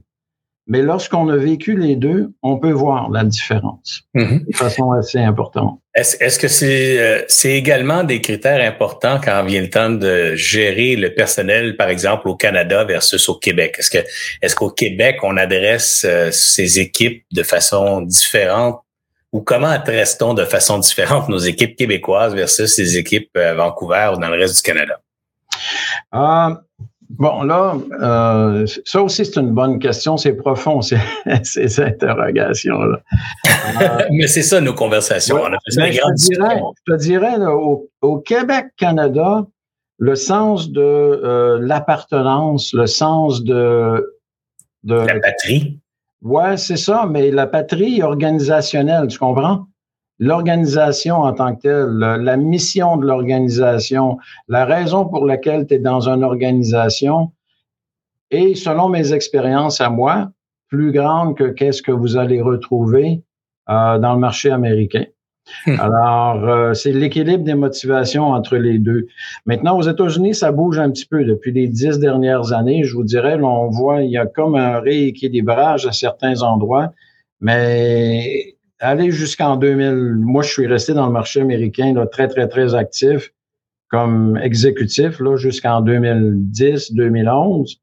[0.66, 4.46] mais lorsqu'on a vécu les deux, on peut voir la différence mm-hmm.
[4.46, 5.81] de façon assez importante.
[5.94, 11.14] Est-ce que c'est euh, également des critères importants quand vient le temps de gérer le
[11.14, 13.76] personnel, par exemple, au Canada versus au Québec?
[13.78, 13.98] Est-ce
[14.40, 18.80] est-ce qu'au Québec, on adresse euh, ces équipes de façon différente?
[19.32, 24.12] Ou comment adresse-t-on de façon différente nos équipes québécoises versus les équipes à euh, Vancouver
[24.14, 24.98] ou dans le reste du Canada?
[27.18, 30.16] Bon, là, euh, ça aussi, c'est une bonne question.
[30.16, 30.98] C'est profond, ces,
[31.44, 32.98] ces interrogations-là.
[33.80, 35.36] Euh, Mais c'est ça, nos conversations.
[35.36, 37.36] On a fait ben, je, te dirais, je te dirais,
[38.00, 39.46] au, Québec-Canada,
[39.98, 44.18] le sens de euh, l'appartenance, le sens de,
[44.84, 44.94] de...
[44.94, 45.78] La patrie.
[46.22, 49.66] Ouais, c'est ça, mais la patrie organisationnelle, tu comprends?
[50.22, 55.78] L'organisation en tant que telle, la mission de l'organisation, la raison pour laquelle tu es
[55.80, 57.32] dans une organisation
[58.30, 60.30] est, selon mes expériences à moi,
[60.68, 63.22] plus grande que qu'est-ce que vous allez retrouver
[63.68, 65.06] euh, dans le marché américain.
[65.66, 65.80] Hmm.
[65.80, 69.08] Alors, euh, c'est l'équilibre des motivations entre les deux.
[69.44, 72.84] Maintenant, aux États-Unis, ça bouge un petit peu depuis les dix dernières années.
[72.84, 76.92] Je vous dirais, on voit, il y a comme un rééquilibrage à certains endroits,
[77.40, 82.74] mais aller jusqu'en 2000, moi, je suis resté dans le marché américain très, très, très
[82.74, 83.32] actif
[83.88, 87.78] comme exécutif là, jusqu'en 2010, 2011.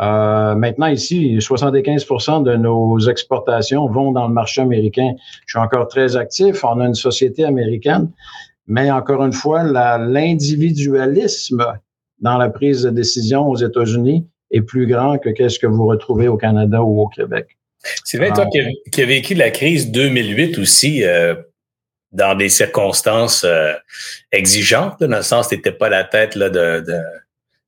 [0.00, 5.14] Euh, maintenant, ici, 75% de nos exportations vont dans le marché américain.
[5.46, 6.64] Je suis encore très actif.
[6.64, 8.10] On a une société américaine,
[8.66, 11.64] mais encore une fois, l'individualisme
[12.20, 16.28] dans la prise de décision aux États-Unis est plus grand que qu'est-ce que vous retrouvez
[16.28, 17.57] au Canada ou au Québec.
[18.04, 21.34] C'est vrai, toi qui as, vécu la crise 2008 aussi, euh,
[22.12, 23.72] dans des circonstances euh,
[24.32, 26.84] exigeantes, dans le sens que tu n'étais pas la tête là, de,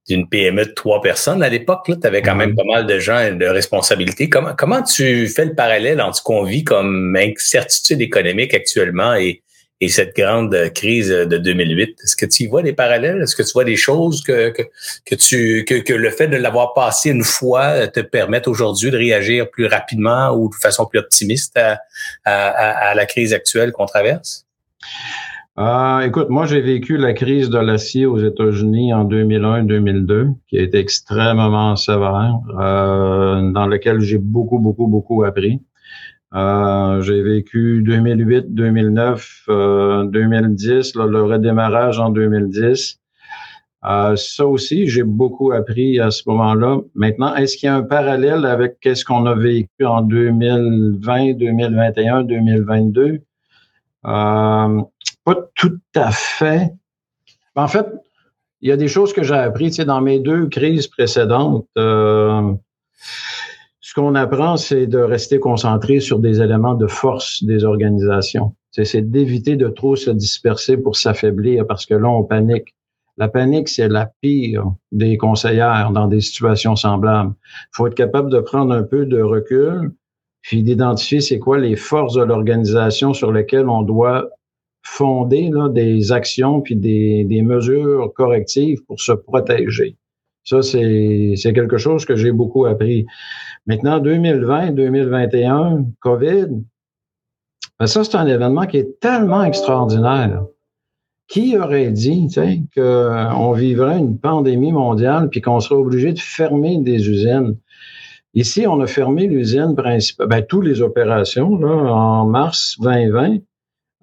[0.09, 1.43] d'une PME de trois personnes.
[1.43, 4.29] À l'époque, tu avais quand même pas mal de gens et de responsabilités.
[4.29, 9.43] Comment, comment tu fais le parallèle entre ce qu'on vit comme incertitude économique actuellement et,
[9.81, 11.99] et cette grande crise de 2008.
[12.03, 13.23] Est-ce que tu y vois des parallèles?
[13.23, 14.53] Est-ce que tu vois des choses que,
[15.07, 18.97] que, tu, que, que le fait de l'avoir passé une fois te permette aujourd'hui de
[18.97, 21.81] réagir plus rapidement ou de façon plus optimiste à,
[22.25, 24.47] à, à la crise actuelle qu'on traverse?
[25.59, 30.63] Euh, écoute, moi, j'ai vécu la crise de l'acier aux États-Unis en 2001-2002, qui a
[30.63, 35.61] été extrêmement sévère, euh, dans lequel j'ai beaucoup, beaucoup, beaucoup appris.
[36.35, 43.01] Euh, j'ai vécu 2008, 2009, 2010, le redémarrage en 2010.
[43.85, 46.81] Euh, ça aussi, j'ai beaucoup appris à ce moment-là.
[46.95, 52.25] Maintenant, est-ce qu'il y a un parallèle avec qu'est-ce qu'on a vécu en 2020, 2021,
[52.25, 53.23] 2022?
[54.07, 54.83] Euh,
[55.25, 56.73] pas tout à fait.
[57.55, 57.87] En fait,
[58.61, 59.71] il y a des choses que j'ai appris.
[59.71, 62.53] Tu sais, dans mes deux crises précédentes, euh,
[63.91, 68.55] ce qu'on apprend, c'est de rester concentré sur des éléments de force des organisations.
[68.71, 72.77] C'est d'éviter de trop se disperser pour s'affaiblir parce que là, on panique.
[73.17, 77.35] La panique, c'est la pire des conseillères dans des situations semblables.
[77.43, 79.93] Il faut être capable de prendre un peu de recul,
[80.43, 84.29] puis d'identifier c'est quoi les forces de l'organisation sur lesquelles on doit
[84.85, 89.97] fonder des actions puis des, des mesures correctives pour se protéger.
[90.45, 93.07] Ça, c'est quelque chose que j'ai beaucoup appris.
[93.67, 96.49] Maintenant, 2020, 2021, COVID,
[97.79, 100.43] ben ça, c'est un événement qui est tellement extraordinaire.
[101.29, 102.29] Qui aurait dit
[102.75, 107.57] qu'on vivrait une pandémie mondiale puis qu'on serait obligé de fermer des usines?
[108.35, 113.39] Ici, on a fermé l'usine principale, ben, toutes les opérations là, en mars 2020.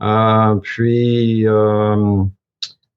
[0.01, 2.23] Euh, puis, euh,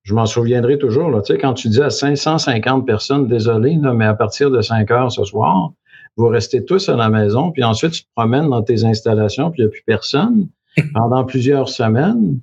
[0.02, 4.06] je m'en souviendrai toujours, là, tu sais, quand tu dis à 550 personnes, désolé, mais
[4.06, 5.72] à partir de 5 heures ce soir,
[6.16, 9.62] vous restez tous à la maison, puis ensuite tu te promènes dans tes installations, puis
[9.62, 10.48] il n'y a plus personne
[10.94, 12.40] pendant plusieurs semaines.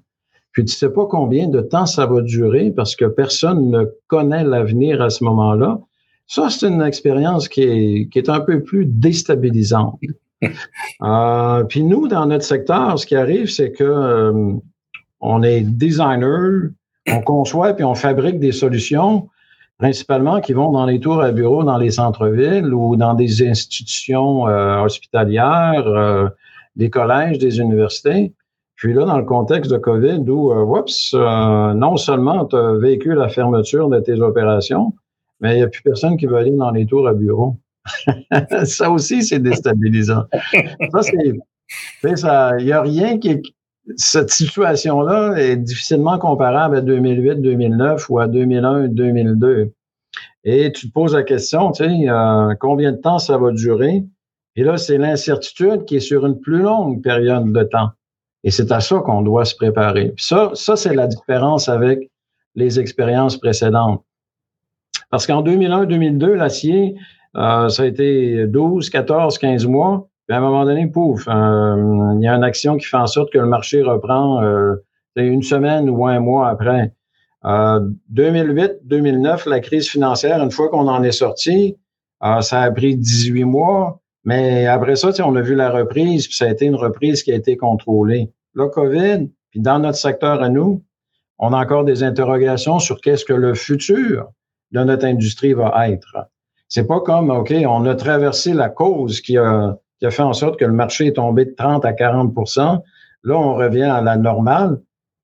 [0.52, 4.44] Puis tu sais pas combien de temps ça va durer parce que personne ne connaît
[4.44, 5.80] l'avenir à ce moment-là.
[6.26, 10.00] Ça, c'est une expérience qui est, qui est un peu plus déstabilisante.
[11.04, 14.54] euh, puis nous, dans notre secteur, ce qui arrive, c'est que euh,
[15.22, 16.70] on est designer,
[17.08, 19.30] on conçoit puis on fabrique des solutions
[19.78, 24.48] principalement qui vont dans les tours à bureaux, dans les centres-villes ou dans des institutions
[24.48, 26.28] euh, hospitalières, euh,
[26.76, 28.34] des collèges, des universités.
[28.76, 32.74] Puis là, dans le contexte de COVID, où, euh, oups, euh, non seulement tu as
[32.74, 34.94] vécu la fermeture de tes opérations,
[35.42, 37.58] mais il n'y a plus personne qui veut aller dans les tours à bureau.
[38.66, 40.26] ça aussi, c'est déstabilisant.
[40.92, 41.34] ça, c'est.
[42.04, 43.42] Il n'y a rien qui.
[43.96, 49.72] Cette situation-là est difficilement comparable à 2008-2009 ou à 2001-2002.
[50.44, 54.04] Et tu te poses la question, tu sais, euh, combien de temps ça va durer?
[54.56, 57.90] Et là, c'est l'incertitude qui est sur une plus longue période de temps.
[58.44, 60.14] Et c'est à ça qu'on doit se préparer.
[60.18, 62.10] Ça, ça c'est la différence avec
[62.56, 64.04] les expériences précédentes.
[65.10, 66.96] Parce qu'en 2001-2002, l'acier,
[67.36, 70.08] euh, ça a été 12, 14, 15 mois.
[70.28, 73.08] Puis à un moment donné, pouf, euh, il y a une action qui fait en
[73.08, 74.76] sorte que le marché reprend euh,
[75.16, 76.94] une semaine ou un mois après.
[77.44, 81.78] 2008-2009, la crise financière, une fois qu'on en est sorti,
[82.22, 84.02] ça a pris 18 mois.
[84.26, 87.32] Mais après ça, on a vu la reprise, puis ça a été une reprise qui
[87.32, 88.34] a été contrôlée.
[88.54, 90.84] Le COVID, puis dans notre secteur à nous,
[91.40, 94.30] on a encore des interrogations sur qu'est-ce que le futur
[94.72, 96.18] de notre industrie va être.
[96.68, 100.34] C'est pas comme, OK, on a traversé la cause qui a, qui a fait en
[100.34, 102.82] sorte que le marché est tombé de 30 à 40%
[103.24, 104.80] Là, on revient à la normale.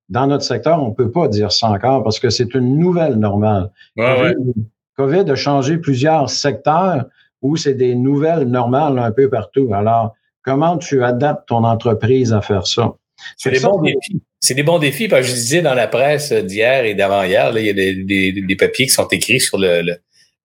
[0.09, 3.69] Dans notre secteur, on peut pas dire ça encore parce que c'est une nouvelle normale.
[3.95, 4.53] Ouais, COVID,
[4.97, 7.05] COVID a changé plusieurs secteurs
[7.41, 9.73] ou c'est des nouvelles normales un peu partout.
[9.73, 12.93] Alors, comment tu adaptes ton entreprise à faire ça?
[13.37, 14.21] C'est des bons défis.
[14.39, 17.65] C'est des bons défis, parce que je disais dans la presse d'hier et d'avant-hier, il
[17.65, 19.95] y a des, des, des, papiers qui sont écrits sur le,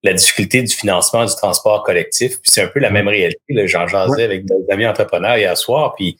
[0.03, 2.39] la difficulté du financement du transport collectif.
[2.41, 3.67] Puis c'est un peu la même réalité.
[3.67, 5.93] J'en jasais avec des amis entrepreneurs hier soir.
[5.95, 6.17] Puis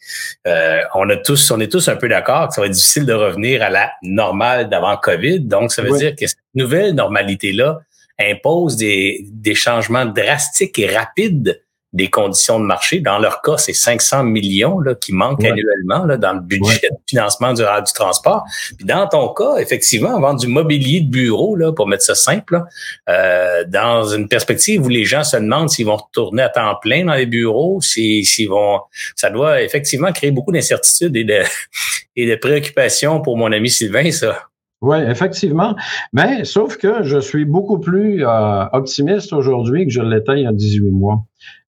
[0.48, 3.06] euh, on a tous, on est tous un peu d'accord que ça va être difficile
[3.06, 5.42] de revenir à la normale d'avant COVID.
[5.42, 7.80] Donc, ça veut dire que cette nouvelle normalité-là,
[8.20, 13.00] impose des, des changements drastiques et rapides des conditions de marché.
[13.00, 16.98] Dans leur cas, c'est 500 millions là, qui manquent annuellement là, dans le budget de
[17.08, 18.44] financement du, du transport.
[18.78, 22.62] Puis dans ton cas, effectivement, vendre du mobilier de bureau, là, pour mettre ça simple,
[23.10, 27.06] euh, dans une perspective où les gens se demandent s'ils vont retourner à temps plein
[27.06, 28.82] dans les bureaux, s'ils vont,
[29.16, 31.42] ça doit effectivement créer beaucoup d'incertitudes et de,
[32.16, 34.49] et de préoccupations pour mon ami Sylvain, ça.
[34.82, 35.76] Oui, effectivement.
[36.14, 40.48] Mais sauf que je suis beaucoup plus euh, optimiste aujourd'hui que je l'étais il y
[40.48, 41.26] a 18 mois.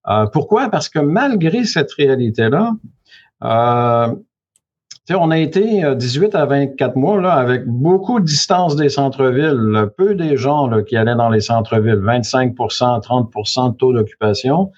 [0.08, 0.69] Euh, pourquoi?
[0.69, 2.71] Parce que malgré cette réalité-là,
[3.43, 4.15] euh,
[5.13, 10.15] on a été 18 à 24 mois là, avec beaucoup de distance des centres-villes, peu
[10.15, 14.71] des gens là, qui allaient dans les centres-villes, 25% 30% de taux d'occupation.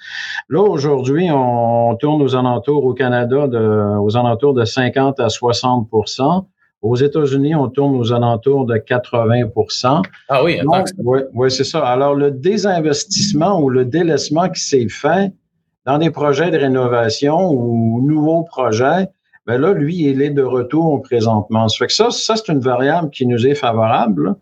[0.50, 5.88] Là, aujourd'hui, on tourne aux alentours au Canada de, aux alentours de 50 à 60
[6.84, 10.60] Aux États-Unis, on tourne aux alentours de 80% Ah oui,
[10.98, 11.80] oui, oui c'est ça.
[11.86, 15.32] Alors, le désinvestissement ou le délaissement qui s'est fait
[15.86, 19.08] dans des projets de rénovation ou nouveaux projets,
[19.46, 21.69] ben là, lui, il est de retour présentement.
[21.69, 24.36] Ça fait que ça, ça c'est une variable qui nous est favorable.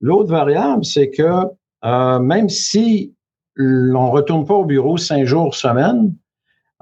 [0.00, 1.44] L'autre variable, c'est que
[1.84, 3.14] euh, même si
[3.58, 6.14] on retourne pas au bureau cinq jours semaine,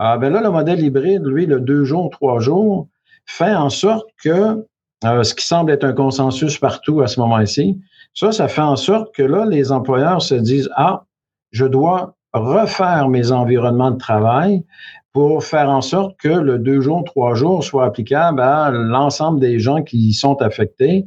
[0.01, 2.89] euh, ben là, le modèle hybride, lui, le deux jours, trois jours,
[3.25, 4.65] fait en sorte que
[5.03, 7.79] ce qui semble être un consensus partout à ce moment-ci,
[8.15, 11.05] ça, ça fait en sorte que là, les employeurs se disent, ah,
[11.53, 14.65] je dois refaire mes environnements de travail
[15.13, 19.59] pour faire en sorte que le deux jours, trois jours soit applicable à l'ensemble des
[19.59, 21.07] gens qui y sont affectés.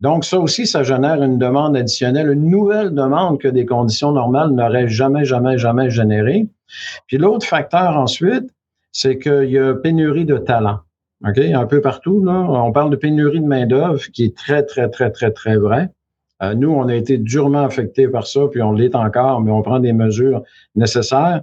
[0.00, 4.50] Donc, ça aussi, ça génère une demande additionnelle, une nouvelle demande que des conditions normales
[4.50, 6.46] n'auraient jamais, jamais, jamais générée.
[7.06, 8.50] Puis l'autre facteur ensuite,
[8.92, 10.80] c'est qu'il y a pénurie de talent.
[11.24, 11.38] OK?
[11.38, 12.32] Un peu partout, là.
[12.32, 15.90] On parle de pénurie de main-d'œuvre qui est très, très, très, très, très vrai.
[16.42, 19.62] Euh, nous, on a été durement affectés par ça, puis on l'est encore, mais on
[19.62, 20.42] prend des mesures
[20.74, 21.42] nécessaires.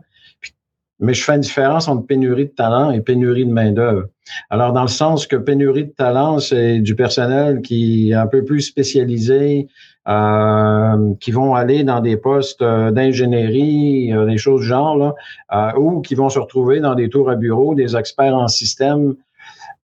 [0.99, 4.05] Mais je fais une différence entre pénurie de talent et pénurie de main-d'œuvre.
[4.49, 8.45] Alors, dans le sens que pénurie de talent, c'est du personnel qui est un peu
[8.45, 9.67] plus spécialisé,
[10.07, 16.01] euh, qui vont aller dans des postes euh, d'ingénierie, des choses du genre, là, ou
[16.01, 19.15] qui vont se retrouver dans des tours à bureau, des experts en système.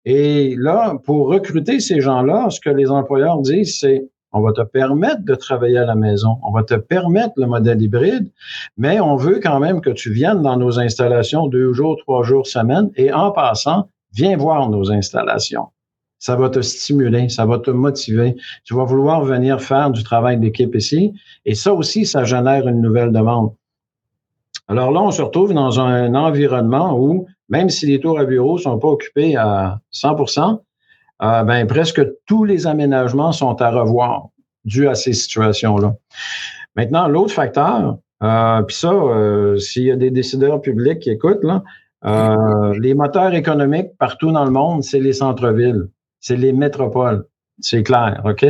[0.07, 4.63] Et là, pour recruter ces gens-là, ce que les employeurs disent, c'est on va te
[4.63, 6.37] permettre de travailler à la maison.
[6.43, 8.31] On va te permettre le modèle hybride,
[8.77, 12.47] mais on veut quand même que tu viennes dans nos installations deux jours, trois jours
[12.47, 15.69] semaine et en passant, viens voir nos installations.
[16.19, 18.37] Ça va te stimuler, ça va te motiver.
[18.65, 21.15] Tu vas vouloir venir faire du travail d'équipe ici
[21.45, 23.53] et ça aussi, ça génère une nouvelle demande.
[24.69, 28.59] Alors là, on se retrouve dans un environnement où, même si les tours à bureau
[28.59, 30.61] sont pas occupés à 100%
[31.23, 34.29] euh, ben, presque tous les aménagements sont à revoir
[34.65, 35.95] dû à ces situations-là.
[36.75, 41.43] Maintenant, l'autre facteur, euh, puis ça, euh, s'il y a des décideurs publics qui écoutent,
[41.43, 41.63] là,
[42.05, 45.89] euh, les moteurs économiques partout dans le monde, c'est les centres-villes,
[46.21, 47.27] c'est les métropoles.
[47.61, 48.45] C'est clair, OK?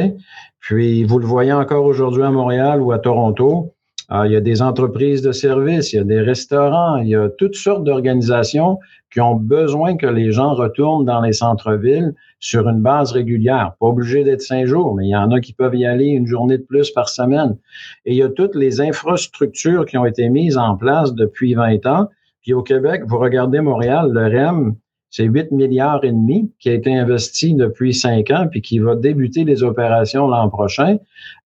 [0.58, 3.75] Puis, vous le voyez encore aujourd'hui à Montréal ou à Toronto,
[4.10, 7.28] il y a des entreprises de services, il y a des restaurants, il y a
[7.28, 8.78] toutes sortes d'organisations
[9.12, 13.72] qui ont besoin que les gens retournent dans les centres-villes sur une base régulière.
[13.80, 16.26] Pas obligé d'être cinq jours, mais il y en a qui peuvent y aller une
[16.26, 17.56] journée de plus par semaine.
[18.04, 21.86] Et il y a toutes les infrastructures qui ont été mises en place depuis 20
[21.86, 22.08] ans.
[22.42, 24.76] Puis au Québec, vous regardez Montréal, le REM,
[25.10, 28.96] c'est 8 milliards et demi qui a été investi depuis cinq ans puis qui va
[28.96, 30.98] débuter les opérations l'an prochain.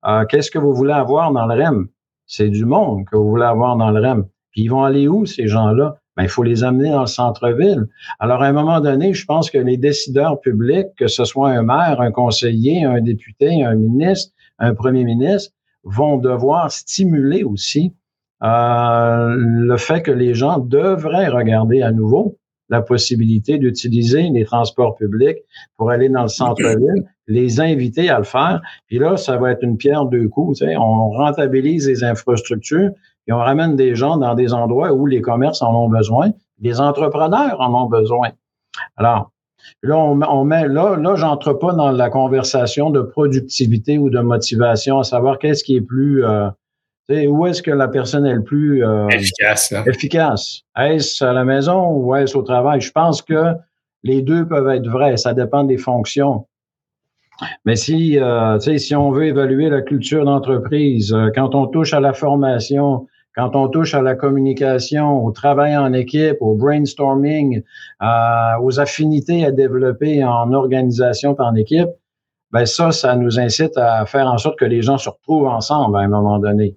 [0.06, 1.88] Euh, qu'est-ce que vous voulez avoir dans le REM?
[2.32, 4.24] C'est du monde que vous voulez avoir dans le REM.
[4.52, 5.96] Puis ils vont aller où, ces gens-là?
[6.16, 7.88] Ben, il faut les amener dans le centre-ville.
[8.20, 11.64] Alors, à un moment donné, je pense que les décideurs publics, que ce soit un
[11.64, 17.94] maire, un conseiller, un député, un ministre, un premier ministre, vont devoir stimuler aussi
[18.44, 22.38] euh, le fait que les gens devraient regarder à nouveau
[22.70, 25.38] la possibilité d'utiliser les transports publics
[25.76, 28.62] pour aller dans le centre-ville, les inviter à le faire.
[28.86, 30.58] Puis là, ça va être une pierre deux coups.
[30.58, 30.76] Tu sais.
[30.76, 32.90] On rentabilise les infrastructures,
[33.26, 36.80] et on ramène des gens dans des endroits où les commerces en ont besoin, les
[36.80, 38.30] entrepreneurs en ont besoin.
[38.96, 39.30] Alors,
[39.82, 44.98] là, on, met là, là, j'entre pas dans la conversation de productivité ou de motivation,
[44.98, 46.48] à savoir qu'est-ce qui est plus euh,
[47.10, 49.72] où est-ce que la personne est le plus euh, efficace.
[49.86, 50.62] Efficace?
[50.76, 52.80] Est-ce à la maison ou est-ce au travail?
[52.80, 53.54] Je pense que
[54.02, 55.16] les deux peuvent être vrais.
[55.16, 56.46] Ça dépend des fonctions.
[57.64, 62.00] Mais si, euh, si on veut évaluer la culture d'entreprise, euh, quand on touche à
[62.00, 67.62] la formation, quand on touche à la communication, au travail en équipe, au brainstorming,
[68.60, 71.88] aux affinités à développer en organisation par en équipe,
[72.52, 75.96] ben ça, ça nous incite à faire en sorte que les gens se retrouvent ensemble
[75.96, 76.76] à un moment donné.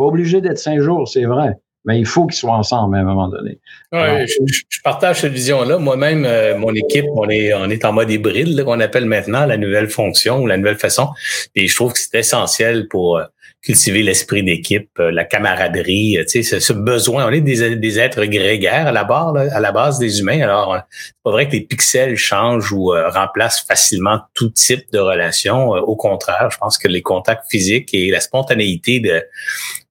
[0.00, 3.04] Pas obligé d'être cinq jours, c'est vrai mais il faut qu'ils soient ensemble à un
[3.04, 3.58] moment donné.
[3.92, 5.78] Oui, je, partage cette vision-là.
[5.78, 9.56] Moi-même, euh, mon équipe, on est, on est en mode hybride, qu'on appelle maintenant la
[9.56, 11.08] nouvelle fonction ou la nouvelle façon.
[11.54, 13.24] Et je trouve que c'est essentiel pour euh,
[13.62, 17.26] cultiver l'esprit d'équipe, euh, la camaraderie, euh, tu sais, ce, besoin.
[17.26, 20.40] On est des, êtres grégaires à la base, à la base des humains.
[20.40, 24.98] Alors, c'est pas vrai que les pixels changent ou euh, remplacent facilement tout type de
[24.98, 25.70] relation.
[25.70, 29.22] au contraire, je pense que les contacts physiques et la spontanéité de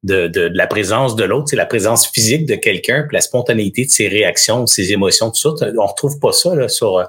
[0.02, 3.84] de, de, la présence de l'autre, c'est la présence physique de quelqu'un, puis la spontanéité
[3.84, 5.68] de ses réactions, de ses émotions, tout ça.
[5.78, 7.06] On retrouve pas ça là, sur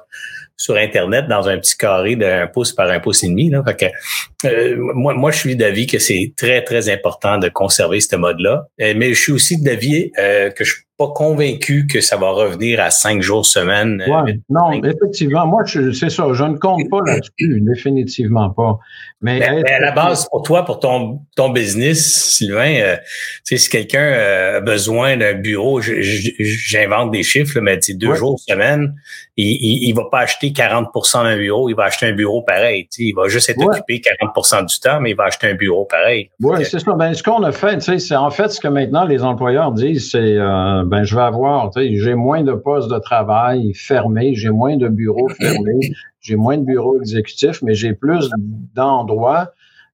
[0.61, 3.49] sur Internet dans un petit carré d'un pouce par un pouce et demi.
[3.49, 3.63] Là.
[3.67, 7.99] Fait que euh, moi, moi, je suis d'avis que c'est très, très important de conserver
[8.01, 8.67] ce mode-là.
[8.83, 12.79] Euh, mais je suis aussi d'avis euh, que je pas convaincu que ça va revenir
[12.79, 14.05] à cinq jours semaine.
[14.07, 15.47] Ouais, non, effectivement.
[15.47, 16.27] Moi, c'est ça.
[16.35, 18.79] Je ne compte pas là-dessus, définitivement pas.
[19.23, 22.97] Mais, à la base, pour toi, pour ton, ton business, Sylvain, euh,
[23.45, 24.13] si quelqu'un
[24.57, 28.95] a besoin d'un bureau, j'invente des chiffres, mais deux jours semaine,
[29.37, 32.89] il, il, va pas acheter 40% d'un bureau, il va acheter un bureau pareil.
[32.99, 36.31] Il va juste être occupé 40% du temps, mais il va acheter un bureau pareil.
[36.41, 36.93] Oui, c'est ça.
[36.95, 40.37] Ben, ce qu'on a fait, c'est en fait ce que maintenant les employeurs disent, c'est
[40.37, 44.89] euh, ben je vais avoir, j'ai moins de postes de travail fermés, j'ai moins de
[44.89, 48.29] bureaux fermés, j'ai moins de bureaux exécutifs, mais j'ai plus
[48.75, 49.53] d'endroits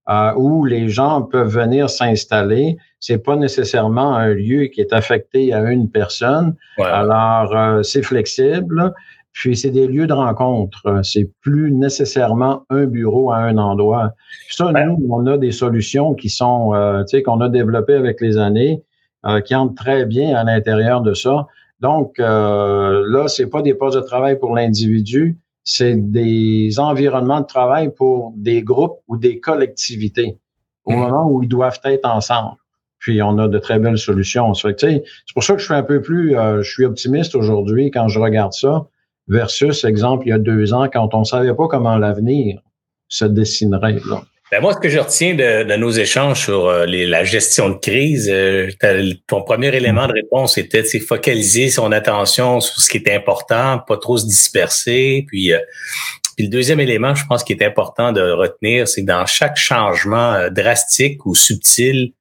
[0.08, 2.78] euh, où les gens peuvent venir s'installer.
[2.98, 6.54] C'est pas nécessairement un lieu qui est affecté à une personne.
[6.78, 8.94] Alors, euh, c'est flexible.
[9.32, 11.00] Puis c'est des lieux de rencontre.
[11.02, 14.14] C'est plus nécessairement un bureau à un endroit.
[14.48, 18.22] ça, nous, on a des solutions qui sont, euh, tu sais, qu'on a développées avec
[18.22, 18.82] les années,
[19.24, 21.46] euh, qui entrent très bien à l'intérieur de ça.
[21.80, 27.46] Donc euh, là, c'est pas des postes de travail pour l'individu, c'est des environnements de
[27.46, 30.38] travail pour des groupes ou des collectivités
[30.84, 30.96] au mmh.
[30.96, 32.56] moment où ils doivent être ensemble.
[32.98, 34.54] Puis on a de très belles solutions.
[34.54, 35.02] C'est
[35.34, 38.18] pour ça que je suis un peu plus, euh, je suis optimiste aujourd'hui quand je
[38.18, 38.86] regarde ça
[39.28, 42.60] versus, exemple, il y a deux ans, quand on ne savait pas comment l'avenir
[43.08, 43.98] se dessinerait.
[44.08, 44.22] Là.
[44.52, 48.30] Ben moi, ce que je retiens de, nos échanges sur euh, la gestion de crise,
[48.32, 48.70] euh,
[49.26, 53.80] ton premier élément de réponse était de focaliser son attention sur ce qui est important,
[53.80, 55.24] pas trop se disperser.
[55.26, 55.58] Puis, euh,
[56.36, 59.56] puis le deuxième élément, je pense, qui est important de retenir, c'est que dans chaque
[59.56, 62.12] changement drastique ou subtil,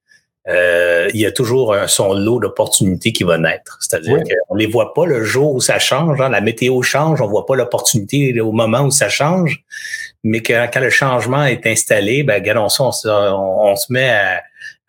[0.48, 3.78] euh, il y a toujours un, son lot d'opportunités qui va naître.
[3.82, 6.22] C'est-à-dire qu'on les voit pas le jour où ça change.
[6.22, 6.30] Hein.
[6.30, 9.64] La météo change, on voit pas l'opportunité au moment où ça change.
[10.26, 14.42] Mais que, quand le changement est installé, ben, on, on, on, se met à,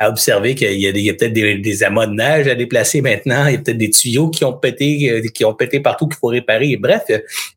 [0.09, 3.47] observer qu'il y a, peut-être des, des, amas de neige à déplacer maintenant.
[3.47, 6.17] Il y a peut-être des tuyaux qui ont pété, euh, qui ont pété partout qu'il
[6.17, 6.77] faut réparer.
[6.77, 7.05] bref,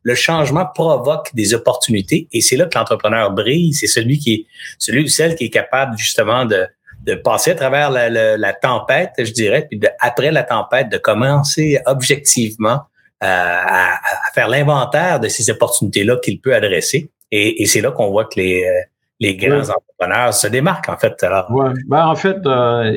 [0.02, 3.72] le changement provoque des opportunités et c'est là que l'entrepreneur brille.
[3.72, 4.46] C'est celui qui est,
[4.78, 6.66] celui ou celle qui est capable justement de,
[7.04, 12.80] de passer à travers la, tempête, je dirais, puis après la tempête, de commencer objectivement
[13.22, 13.98] euh, à,
[14.34, 17.10] faire l'inventaire de ces opportunités-là qu'il peut adresser.
[17.32, 18.80] Et, c'est là qu'on voit que les, euh,
[19.20, 21.22] les grands entrepreneurs se démarquent, en fait.
[21.22, 21.50] Alors.
[21.50, 21.72] Ouais.
[21.86, 22.92] Ben, en fait, euh,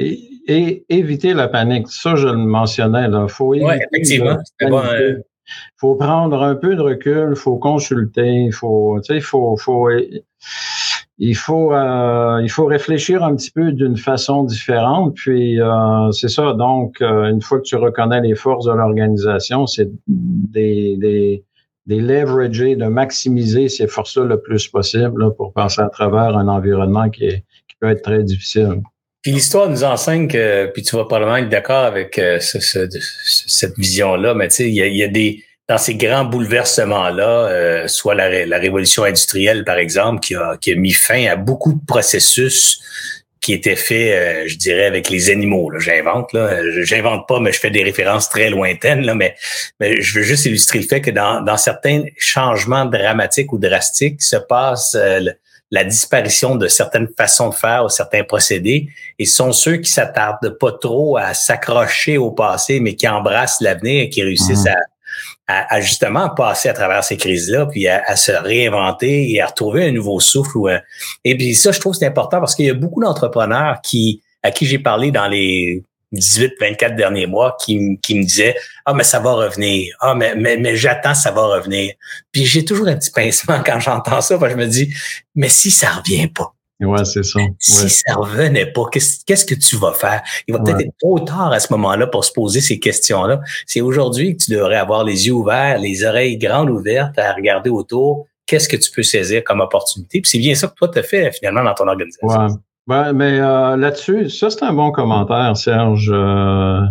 [0.48, 1.88] et, éviter la panique.
[1.90, 3.08] Ça, je le mentionnais.
[3.08, 4.38] Il faut éviter effectivement.
[4.62, 5.24] Il
[5.76, 9.90] faut prendre un peu de recul, il faut consulter, il faut, faut, faut
[11.20, 15.16] il faut euh, il faut réfléchir un petit peu d'une façon différente.
[15.16, 16.54] Puis euh, c'est ça.
[16.54, 21.44] Donc euh, une fois que tu reconnais les forces de l'organisation, c'est des, des
[21.86, 27.10] des leverager, de maximiser ces forces-là le plus possible pour passer à travers un environnement
[27.10, 27.44] qui,
[27.80, 28.82] peut être très difficile.
[29.22, 32.60] Puis l'histoire nous enseigne que, puis tu vas probablement être d'accord avec ce,
[33.48, 38.16] cette vision-là, mais tu sais, il y a des dans ces grands bouleversements-là, euh, soit
[38.16, 42.82] la, révolution industrielle, par exemple, qui a mis fin à beaucoup de processus
[43.44, 45.70] qui étaient faits, euh, je dirais, avec les animaux.
[45.78, 46.62] J'invente, là.
[46.84, 49.36] J'invente pas, mais je fais des références très lointaines, là, mais,
[49.80, 54.24] mais je veux juste illustrer le fait que dans, dans certains changements dramatiques ou drastiques
[54.24, 55.20] se passe euh,
[55.72, 58.88] la disparition de certaines façons de faire ou certains procédés,
[59.20, 63.60] et ce sont ceux qui s'attardent pas trop à s'accrocher au passé, mais qui embrassent
[63.60, 64.70] l'avenir et qui réussissent mmh.
[64.70, 64.78] à
[65.48, 69.92] à, justement passer à travers ces crises-là, puis à, se réinventer et à retrouver un
[69.92, 70.58] nouveau souffle.
[70.58, 70.70] Ou
[71.24, 74.52] Et puis ça, je trouve c'est important parce qu'il y a beaucoup d'entrepreneurs qui à
[74.52, 75.84] qui j'ai parlé dans les
[76.14, 79.96] 18-24 derniers mois qui, qui me disaient Ah, mais ça va revenir.
[80.00, 81.94] Ah, mais, mais, mais j'attends, ça va revenir.
[82.32, 84.94] Puis j'ai toujours un petit pincement quand j'entends ça, parce je me dis
[85.36, 87.40] Mais si ça revient pas, Ouais, c'est ça.
[87.60, 90.22] Si ça revenait pas, qu'est-ce que tu vas faire?
[90.48, 93.42] Il va peut-être être trop tard à ce moment-là pour se poser ces questions-là.
[93.66, 97.70] C'est aujourd'hui que tu devrais avoir les yeux ouverts, les oreilles grandes ouvertes à regarder
[97.70, 98.28] autour.
[98.46, 100.20] Qu'est-ce que tu peux saisir comme opportunité?
[100.22, 102.60] Puis c'est bien ça que toi, tu as fait finalement dans ton organisation.
[102.88, 103.14] Ouais.
[103.14, 106.12] mais euh, là-dessus, ça, c'est un bon commentaire, Serge.
[106.14, 106.82] Euh,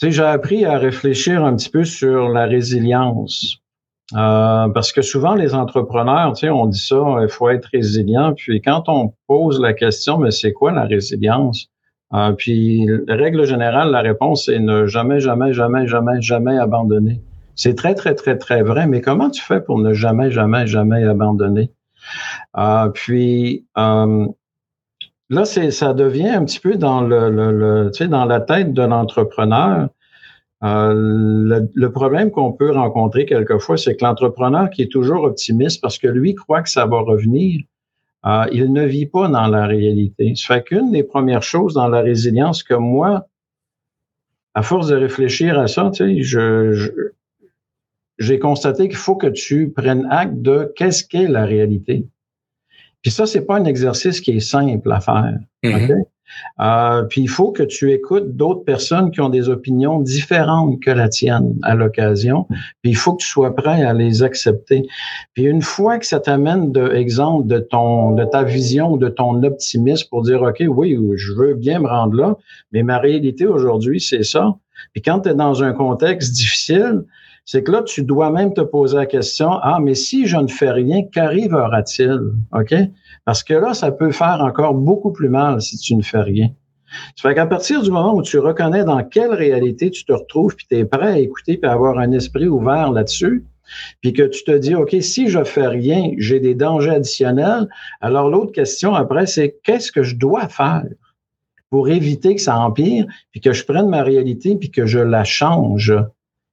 [0.00, 3.63] tu sais, j'ai appris à réfléchir un petit peu sur la résilience.
[4.12, 8.34] Euh, parce que souvent, les entrepreneurs, tu sais, on dit ça, il faut être résilient.
[8.34, 11.70] Puis quand on pose la question, mais c'est quoi la résilience?
[12.12, 17.20] Euh, puis, règle générale, la réponse est ne jamais, jamais, jamais, jamais, jamais abandonner.
[17.56, 18.86] C'est très, très, très, très vrai.
[18.86, 21.70] Mais comment tu fais pour ne jamais, jamais, jamais abandonner?
[22.56, 24.26] Euh, puis, euh,
[25.30, 28.40] là, c'est, ça devient un petit peu dans le, le, le tu sais, dans la
[28.40, 29.88] tête de l'entrepreneur.
[30.64, 35.98] Euh, le, problème qu'on peut rencontrer quelquefois, c'est que l'entrepreneur qui est toujours optimiste parce
[35.98, 37.60] que lui croit que ça va revenir,
[38.24, 40.34] euh, il ne vit pas dans la réalité.
[40.36, 43.26] Ça fait qu'une des premières choses dans la résilience que moi,
[44.54, 47.12] à force de réfléchir à ça, tu sais, je,
[48.18, 52.08] j'ai constaté qu'il faut que tu prennes acte de qu'est-ce qu'est la réalité.
[53.02, 55.38] Puis ça, c'est pas un exercice qui est simple à faire.
[55.62, 56.04] Mm-hmm.
[56.60, 60.90] Euh, puis il faut que tu écoutes d'autres personnes qui ont des opinions différentes que
[60.90, 62.46] la tienne à l'occasion.
[62.82, 64.86] Puis il faut que tu sois prêt à les accepter.
[65.34, 69.42] Puis une fois que ça t'amène de exemple de ton de ta vision, de ton
[69.42, 72.36] optimisme pour dire OK, oui, je veux bien me rendre là,
[72.72, 74.54] mais ma réalité aujourd'hui, c'est ça.
[74.92, 77.04] Puis quand tu es dans un contexte difficile,
[77.44, 80.48] c'est que là, tu dois même te poser la question, ah, mais si je ne
[80.48, 82.20] fais rien, qu'arrivera-t-il?
[82.52, 82.74] OK?
[83.24, 86.50] Parce que là, ça peut faire encore beaucoup plus mal si tu ne fais rien.
[87.16, 90.54] Ça fait qu'à partir du moment où tu reconnais dans quelle réalité tu te retrouves,
[90.54, 93.44] puis tu es prêt à écouter, puis à avoir un esprit ouvert là-dessus,
[94.00, 97.68] puis que tu te dis, OK, si je fais rien, j'ai des dangers additionnels,
[98.00, 100.84] alors l'autre question après, c'est qu'est-ce que je dois faire
[101.70, 105.24] pour éviter que ça empire, puis que je prenne ma réalité, puis que je la
[105.24, 105.94] change?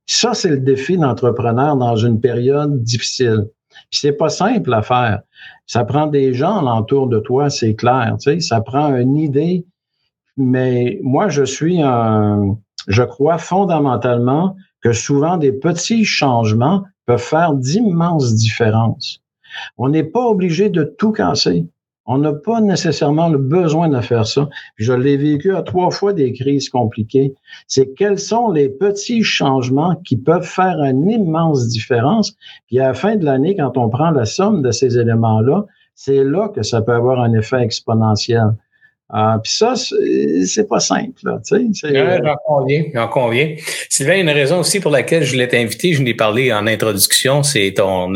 [0.07, 3.47] Ça, c'est le défi d'entrepreneur dans une période difficile.
[3.89, 5.21] C'est pas simple à faire.
[5.65, 8.15] Ça prend des gens alentour de toi, c'est clair.
[8.19, 9.65] Tu sais, ça prend une idée.
[10.37, 12.57] Mais moi, je suis un,
[12.87, 19.21] je crois fondamentalement que souvent des petits changements peuvent faire d'immenses différences.
[19.77, 21.67] On n'est pas obligé de tout casser.
[22.05, 24.49] On n'a pas nécessairement le besoin de faire ça.
[24.75, 27.33] je l'ai vécu à trois fois des crises compliquées.
[27.67, 32.35] C'est quels sont les petits changements qui peuvent faire une immense différence.
[32.67, 36.23] Puis à la fin de l'année, quand on prend la somme de ces éléments-là, c'est
[36.23, 38.55] là que ça peut avoir un effet exponentiel.
[39.13, 41.21] Euh, puis ça, c'est pas simple.
[41.45, 43.55] Tu sais, j'en conviens, j'en conviens.
[43.89, 47.73] Sylvain, une raison aussi pour laquelle je voulais t'inviter, je l'ai parlé en introduction, c'est
[47.75, 48.13] ton,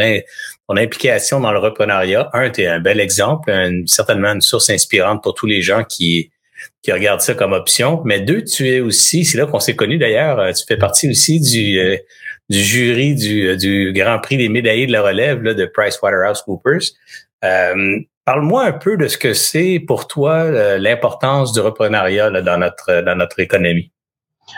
[0.67, 2.29] ton implication dans le reprenariat.
[2.33, 3.51] Un, tu es un bel exemple,
[3.85, 6.31] certainement une source inspirante pour tous les gens qui,
[6.81, 8.01] qui regardent ça comme option.
[8.05, 11.09] Mais deux, tu es aussi, c'est là qu'on s'est connus d'ailleurs, euh, tu fais partie
[11.09, 11.97] aussi du, euh,
[12.49, 16.91] du jury du, du Grand Prix des médaillés de la relève là, de PricewaterhouseCoopers.
[17.43, 23.03] Euh, Parle-moi un peu de ce que c'est pour toi l'importance du reprenariat dans notre
[23.03, 23.91] dans notre économie.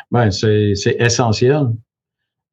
[0.10, 1.66] Ben c'est essentiel.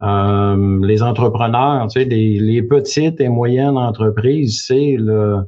[0.04, 5.38] Euh, les entrepreneurs, tu sais, les, les, petites et moyennes entreprises, c'est le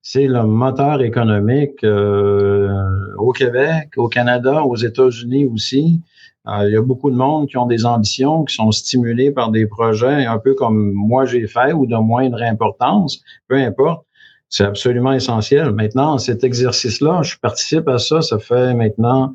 [0.00, 2.72] c'est le moteur économique euh,
[3.18, 6.00] au Québec, au Canada, aux États-Unis aussi.
[6.46, 9.50] Euh, il y a beaucoup de monde qui ont des ambitions, qui sont stimulés par
[9.50, 14.06] des projets un peu comme moi j'ai fait ou de moindre importance, peu importe.
[14.48, 15.72] C'est absolument essentiel.
[15.72, 19.34] Maintenant, cet exercice-là, je participe à ça, ça fait maintenant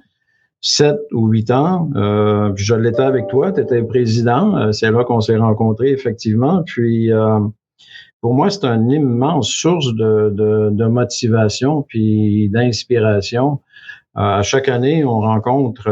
[0.63, 1.89] sept ou huit ans.
[1.95, 4.57] Euh, puis je l'étais avec toi, tu étais président.
[4.57, 6.63] Euh, c'est là qu'on s'est rencontrés, effectivement.
[6.65, 7.39] Puis euh,
[8.21, 13.59] pour moi, c'est une immense source de, motivation puis d'inspiration.
[14.15, 15.89] à chaque année, on rencontre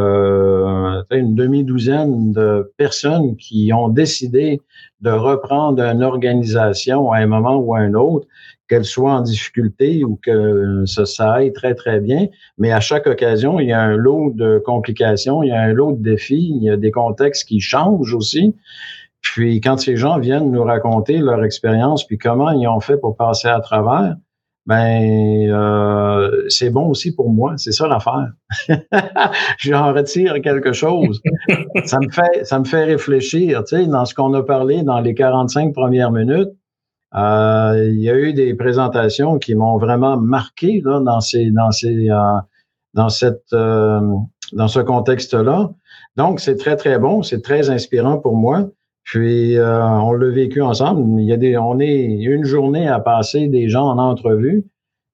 [1.11, 4.61] une demi-douzaine de personnes qui ont décidé
[5.01, 8.25] de reprendre une organisation à un moment ou à un autre
[8.71, 12.27] qu'elle soit en difficulté ou que ça, ça aille très, très bien.
[12.57, 15.73] Mais à chaque occasion, il y a un lot de complications, il y a un
[15.73, 18.55] lot de défis, il y a des contextes qui changent aussi.
[19.21, 23.17] Puis quand ces gens viennent nous raconter leur expérience, puis comment ils ont fait pour
[23.17, 24.15] passer à travers,
[24.65, 27.55] ben euh, c'est bon aussi pour moi.
[27.57, 28.31] C'est ça l'affaire.
[29.59, 31.19] J'en retire quelque chose.
[31.83, 33.65] ça me fait ça me fait réfléchir.
[33.65, 36.51] Tu sais, dans ce qu'on a parlé dans les 45 premières minutes,
[37.15, 41.71] euh, il y a eu des présentations qui m'ont vraiment marqué là, dans ces, dans
[41.71, 42.39] ces, euh,
[42.93, 43.99] dans cette, euh,
[44.53, 45.71] dans ce contexte-là.
[46.15, 48.69] Donc, c'est très très bon, c'est très inspirant pour moi.
[49.03, 51.19] Puis, on l'a vécu ensemble.
[51.19, 54.63] Il y a des, on est une journée à passer des gens en entrevue.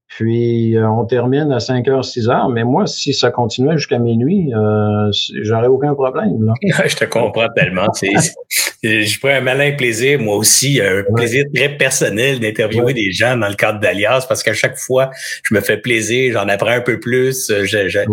[0.10, 2.54] Puis euh, on termine à 5 h, 6 h.
[2.54, 6.46] Mais moi, si ça continuait jusqu'à minuit, euh, j'aurais aucun problème.
[6.46, 6.54] Là.
[6.88, 7.88] je te comprends tellement.
[7.94, 13.50] je prends un malin plaisir, moi aussi, un plaisir très personnel d'interviewer des gens dans
[13.50, 15.12] le cadre d'Alias parce qu'à chaque fois,
[15.44, 17.50] je me fais plaisir, j'en apprends un peu plus.
[17.50, 18.06] Euh, j'ai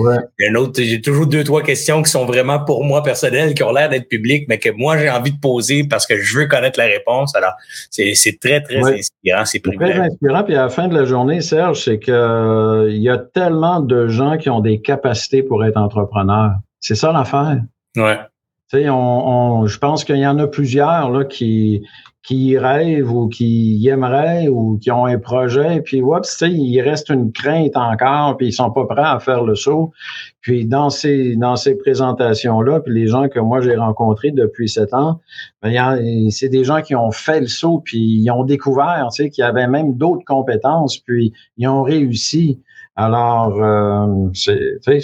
[0.48, 3.72] un autre, j'ai toujours deux, trois questions qui sont vraiment pour moi personnelles, qui ont
[3.72, 6.78] l'air d'être publiques, mais que moi j'ai envie de poser parce que je veux connaître
[6.78, 7.36] la réponse.
[7.36, 7.52] Alors,
[7.90, 9.44] c'est très, très inspirant.
[9.44, 10.42] C'est très inspirant.
[10.42, 13.80] Puis à la fin de la journée, Serge, c'est que euh, il y a tellement
[13.80, 16.52] de gens qui ont des capacités pour être entrepreneurs.
[16.80, 17.60] C'est ça l'affaire.
[17.96, 18.18] Ouais.
[18.72, 21.86] on, on, je pense qu'il y en a plusieurs là, qui,
[22.24, 27.32] qui rêvent ou qui aimeraient ou qui ont un projet, puis oups, il reste une
[27.32, 29.92] crainte encore, puis ils sont pas prêts à faire le saut.
[30.40, 34.94] Puis dans ces dans ces présentations-là, puis les gens que moi j'ai rencontrés depuis sept
[34.94, 35.20] ans,
[35.62, 39.30] ben, c'est des gens qui ont fait le saut, puis ils ont découvert, tu sais,
[39.30, 42.62] qu'il y avait même d'autres compétences, puis ils ont réussi.
[42.96, 44.30] Alors, euh,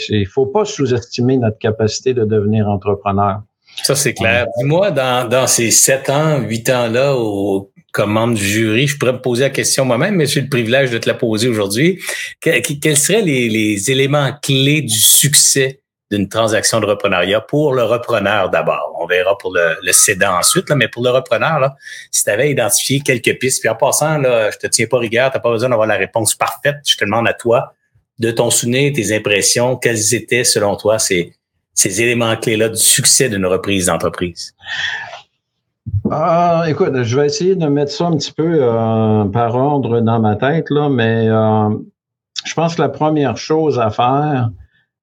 [0.09, 3.43] il faut pas sous-estimer notre capacité de devenir entrepreneur.
[3.83, 4.47] Ça, c'est clair.
[4.59, 9.13] Dis-moi, dans, dans ces sept ans, huit ans-là, au, comme membre du jury, je pourrais
[9.13, 12.01] me poser la question moi-même, mais j'ai le privilège de te la poser aujourd'hui.
[12.41, 18.51] quels seraient les, les, éléments clés du succès d'une transaction de reprenariat pour le repreneur
[18.51, 18.97] d'abord?
[19.01, 21.75] On verra pour le, le cédant ensuite, là, mais pour le repreneur, là,
[22.11, 25.31] si tu avais identifié quelques pistes, puis en passant, là, je te tiens pas rigueur,
[25.31, 26.77] tu n'as pas besoin d'avoir la réponse parfaite.
[26.87, 27.75] Je te demande à toi,
[28.19, 31.33] de ton souvenir, tes impressions, quels étaient, selon toi, ces,
[31.75, 34.55] ces éléments clés-là du succès d'une reprise d'entreprise?
[36.11, 40.21] Ah, écoute, je vais essayer de mettre ça un petit peu euh, par ordre dans
[40.21, 41.71] ma tête, là, mais euh,
[42.45, 44.51] je pense que la première chose à faire,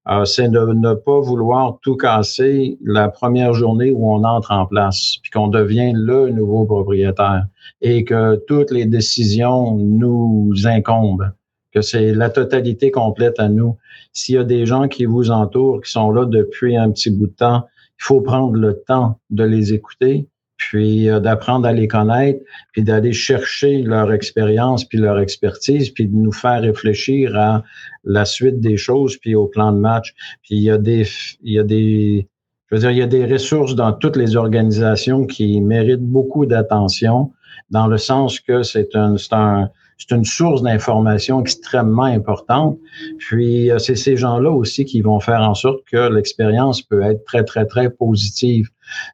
[0.08, 4.66] euh, c'est de ne pas vouloir tout casser la première journée où on entre en
[4.66, 7.44] place, puis qu'on devient le nouveau propriétaire
[7.82, 11.30] et que toutes les décisions nous incombent
[11.72, 13.76] que c'est la totalité complète à nous.
[14.12, 17.26] S'il y a des gens qui vous entourent, qui sont là depuis un petit bout
[17.26, 17.66] de temps,
[18.00, 22.40] il faut prendre le temps de les écouter, puis euh, d'apprendre à les connaître,
[22.72, 27.64] puis d'aller chercher leur expérience, puis leur expertise, puis de nous faire réfléchir à
[28.04, 30.14] la suite des choses, puis au plan de match.
[30.42, 31.06] Puis il y a des,
[31.42, 32.28] il y a des,
[32.66, 36.44] je veux dire, il y a des ressources dans toutes les organisations qui méritent beaucoup
[36.44, 37.32] d'attention,
[37.70, 42.78] dans le sens que c'est un, c'est un, c'est une source d'information extrêmement importante.
[43.18, 47.24] Puis, euh, c'est ces gens-là aussi qui vont faire en sorte que l'expérience peut être
[47.24, 48.68] très, très, très positive.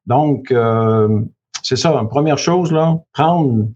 [0.06, 1.20] Donc, euh,
[1.62, 1.90] c'est ça.
[2.10, 3.66] Première chose, là, prendre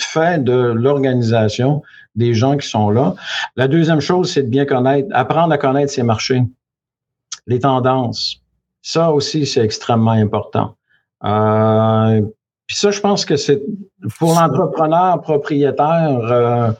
[0.00, 1.82] fait de l'organisation
[2.14, 3.14] des gens qui sont là.
[3.56, 6.42] La deuxième chose, c'est de bien connaître, apprendre à connaître ses marchés,
[7.46, 8.40] les tendances.
[8.80, 10.76] Ça aussi, c'est extrêmement important.
[11.24, 12.22] Euh,
[12.68, 13.62] puis ça, je pense que c'est
[14.18, 16.70] pour l'entrepreneur propriétaire, euh,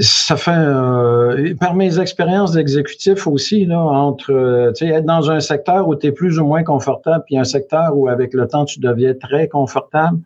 [0.00, 5.86] ça fait euh, par mes expériences d'exécutif aussi là entre euh, être dans un secteur
[5.86, 8.80] où tu es plus ou moins confortable puis un secteur où avec le temps tu
[8.80, 10.18] deviens très confortable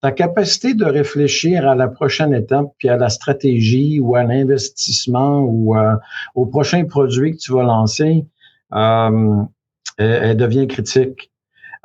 [0.00, 5.40] ta capacité de réfléchir à la prochaine étape puis à la stratégie ou à l'investissement
[5.40, 5.76] ou
[6.36, 8.24] au prochain produit que tu vas lancer
[8.70, 11.32] elle devient critique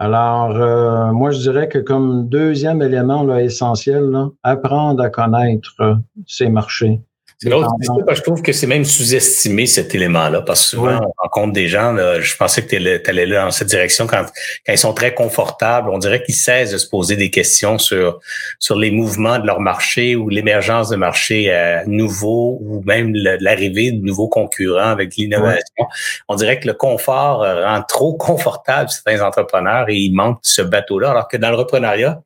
[0.02, 6.00] alors, euh, moi, je dirais que comme deuxième élément là, essentiel, là, apprendre à connaître
[6.26, 7.02] ces marchés.
[7.42, 11.54] C'est l'autre, je trouve que c'est même sous-estimé cet élément-là, parce que souvent, on rencontre
[11.54, 14.26] des gens, là, je pensais que tu allais là dans cette direction, quand,
[14.66, 18.20] quand ils sont très confortables, on dirait qu'ils cessent de se poser des questions sur,
[18.60, 23.94] sur les mouvements de leur marché ou l'émergence de marchés euh, nouveaux ou même l'arrivée
[23.94, 25.86] de nouveaux concurrents avec l'innovation.
[26.28, 30.62] On dirait que le confort euh, rend trop confortable certains entrepreneurs et il manque ce
[30.62, 32.22] bateau-là, alors que dans le reprenariat,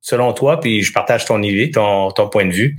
[0.00, 2.78] selon toi, puis je partage ton idée, ton, ton point de vue,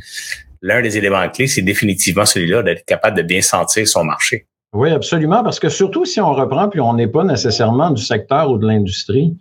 [0.65, 4.47] l'un des éléments clés, c'est définitivement celui-là d'être capable de bien sentir son marché.
[4.73, 8.51] Oui, absolument, parce que surtout si on reprend, puis on n'est pas nécessairement du secteur
[8.51, 9.37] ou de l'industrie,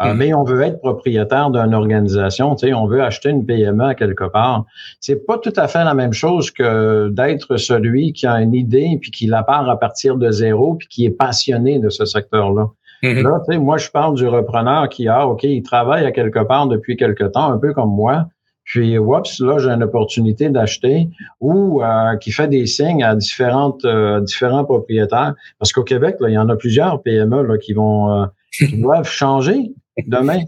[0.00, 0.16] euh, mm-hmm.
[0.16, 3.94] mais on veut être propriétaire d'une organisation, tu sais, on veut acheter une PME à
[3.94, 4.64] quelque part.
[5.00, 8.98] C'est pas tout à fait la même chose que d'être celui qui a une idée
[9.00, 12.66] puis qui la part à partir de zéro puis qui est passionné de ce secteur-là.
[13.04, 13.22] Mm-hmm.
[13.22, 16.40] Là, tu sais, moi, je parle du repreneur qui a, OK, il travaille à quelque
[16.40, 18.26] part depuis quelque temps, un peu comme moi,
[18.64, 21.10] puis, oups, là, j'ai une opportunité d'acheter
[21.40, 25.34] ou euh, qui fait des signes à différentes euh, différents propriétaires.
[25.58, 28.78] Parce qu'au Québec, là, il y en a plusieurs PME là, qui vont euh, qui
[28.80, 29.72] doivent changer
[30.06, 30.40] demain.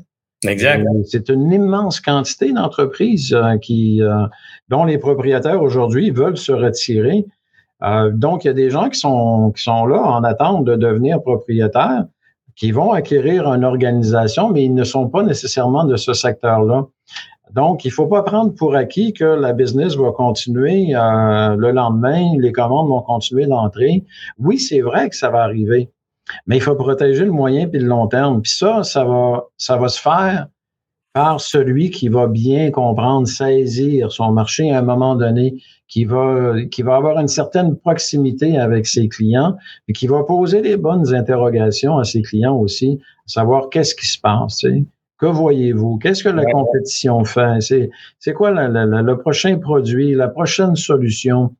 [0.46, 0.86] Exact.
[1.04, 4.00] C'est une immense quantité d'entreprises qui
[4.68, 7.24] dont les propriétaires aujourd'hui veulent se retirer.
[8.12, 11.22] donc, il y a des gens qui sont qui sont là en attente de devenir
[11.22, 12.04] propriétaires,
[12.54, 16.86] qui vont acquérir une organisation, mais ils ne sont pas nécessairement de ce secteur-là.
[17.54, 22.32] Donc, il faut pas prendre pour acquis que la business va continuer euh, le lendemain,
[22.38, 24.04] les commandes vont continuer d'entrer.
[24.38, 25.90] Oui, c'est vrai que ça va arriver,
[26.46, 28.42] mais il faut protéger le moyen puis le long terme.
[28.42, 30.48] Puis ça, ça va, ça va se faire
[31.12, 36.56] par celui qui va bien comprendre, saisir son marché à un moment donné, qui va,
[36.70, 39.56] qui va avoir une certaine proximité avec ses clients
[39.88, 44.20] et qui va poser les bonnes interrogations à ses clients aussi, savoir qu'est-ce qui se
[44.20, 44.62] passe.
[45.18, 45.98] Que voyez-vous?
[45.98, 47.90] Qu'est-ce que la compétition fait?
[48.18, 51.54] C'est, quoi le prochain produit, la prochaine solution?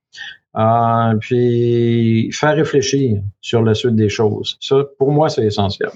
[0.57, 4.57] Euh, puis faire réfléchir sur la suite des choses.
[4.61, 5.91] Ça, pour moi, c'est essentiel.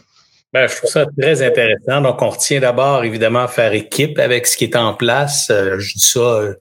[0.53, 2.03] Ben, je trouve ça très intéressant.
[2.03, 5.49] Donc, on retient d'abord, évidemment, faire équipe avec ce qui est en place.
[5.51, 6.55] Euh, je dis ça euh,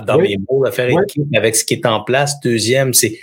[0.00, 2.40] dans mes mots, faire équipe avec ce qui est en place.
[2.40, 3.18] Deuxième, c'est,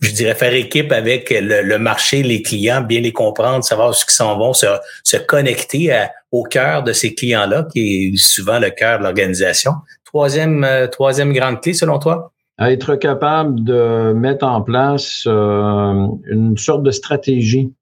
[0.00, 4.14] je dirais, faire équipe avec le, marché, les clients, bien les comprendre, savoir ce qu'ils
[4.14, 9.04] s'en vont, se, connecter au cœur de ces clients-là, qui est souvent le cœur de
[9.04, 9.72] l'organisation.
[10.04, 12.32] Troisième, euh, troisième grande clé, selon toi?
[12.60, 17.72] être capable de mettre en place une sorte de stratégie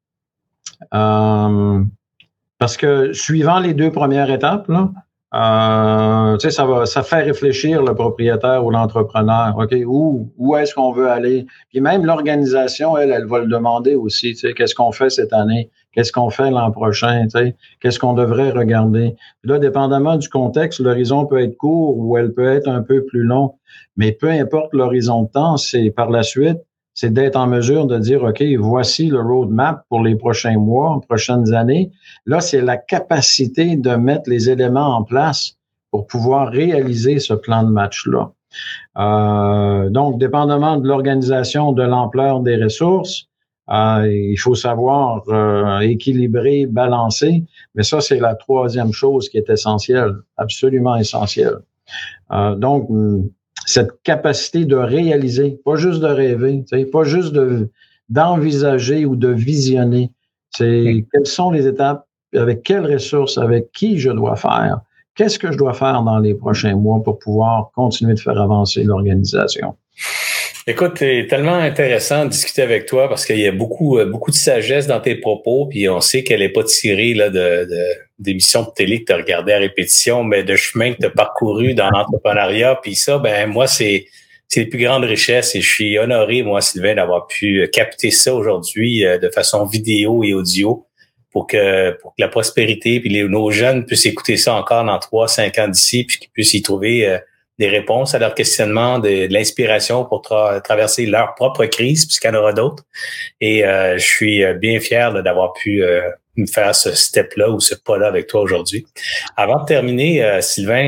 [0.94, 1.82] euh,
[2.58, 4.90] parce que suivant les deux premières étapes, là,
[5.32, 9.54] euh, ça va, ça fait réfléchir le propriétaire ou l'entrepreneur.
[9.56, 11.46] Ok, où où est-ce qu'on veut aller?
[11.68, 14.32] Puis même l'organisation, elle, elle va le demander aussi.
[14.32, 15.70] Tu sais, qu'est-ce qu'on fait cette année?
[15.92, 19.14] Qu'est-ce qu'on fait l'an prochain Tu sais, qu'est-ce qu'on devrait regarder?
[19.42, 23.04] Puis là, dépendamment du contexte, l'horizon peut être court ou elle peut être un peu
[23.04, 23.54] plus long.
[23.96, 26.58] Mais peu importe l'horizon de temps, c'est par la suite
[27.00, 31.54] c'est d'être en mesure de dire, OK, voici le roadmap pour les prochains mois, prochaines
[31.54, 31.90] années.
[32.26, 35.56] Là, c'est la capacité de mettre les éléments en place
[35.90, 38.32] pour pouvoir réaliser ce plan de match-là.
[38.98, 43.28] Euh, donc, dépendamment de l'organisation, de l'ampleur des ressources,
[43.70, 47.44] euh, il faut savoir euh, équilibrer, balancer.
[47.74, 51.60] Mais ça, c'est la troisième chose qui est essentielle, absolument essentielle.
[52.58, 52.90] donc,
[53.70, 57.70] cette capacité de réaliser, pas juste de rêver, pas juste de
[58.08, 60.10] d'envisager ou de visionner.
[60.50, 64.80] C'est quelles sont les étapes, avec quelles ressources, avec qui je dois faire,
[65.14, 68.82] qu'est-ce que je dois faire dans les prochains mois pour pouvoir continuer de faire avancer
[68.82, 69.76] l'organisation?
[70.70, 74.30] Écoute, c'est tellement intéressant de discuter avec toi parce qu'il y a beaucoup, euh, beaucoup
[74.30, 77.68] de sagesse dans tes propos, puis on sait qu'elle n'est pas tirée là, de,
[78.20, 81.74] d'émissions de télé que tu regardées à répétition, mais de chemin que tu as parcouru
[81.74, 82.78] dans l'entrepreneuriat.
[82.84, 84.06] Puis ça, ben moi, c'est,
[84.46, 88.32] c'est les plus grandes richesses et je suis honoré, moi, Sylvain, d'avoir pu capter ça
[88.32, 90.86] aujourd'hui euh, de façon vidéo et audio
[91.32, 95.26] pour que, pour que la prospérité puis nos jeunes puissent écouter ça encore dans trois,
[95.26, 97.18] cinq ans d'ici, puis qu'ils puissent y trouver euh,
[97.60, 102.34] des réponses à leurs questionnements, de, l'inspiration pour traverser leur propre crise, puisqu'il y en
[102.34, 102.84] aura d'autres.
[103.40, 107.60] Et euh, je suis euh, bien fier d'avoir pu euh, me faire ce step-là ou
[107.60, 108.86] ce pas-là avec toi aujourd'hui.
[109.36, 110.86] Avant de terminer, Sylvain,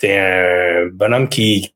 [0.00, 1.72] tu es un bonhomme qui,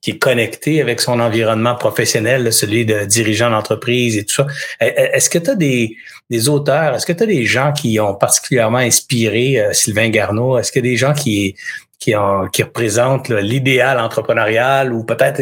[0.00, 4.46] qui, est connecté avec son environnement professionnel, celui de dirigeant d'entreprise et tout ça.
[4.78, 5.96] Est-ce que tu as des,
[6.30, 10.58] des auteurs, est-ce que tu as des gens qui ont particulièrement inspiré Sylvain Garneau?
[10.58, 11.56] Est-ce a des gens qui,
[12.02, 15.40] qui, en, qui représente l'idéal entrepreneurial ou peut-être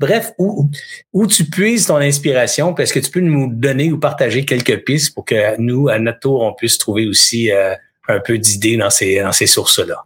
[0.00, 0.68] bref où,
[1.12, 5.14] où tu puises ton inspiration est-ce que tu peux nous donner ou partager quelques pistes
[5.14, 7.74] pour que nous à notre tour on puisse trouver aussi euh,
[8.08, 10.04] un peu d'idées dans ces dans ces sources là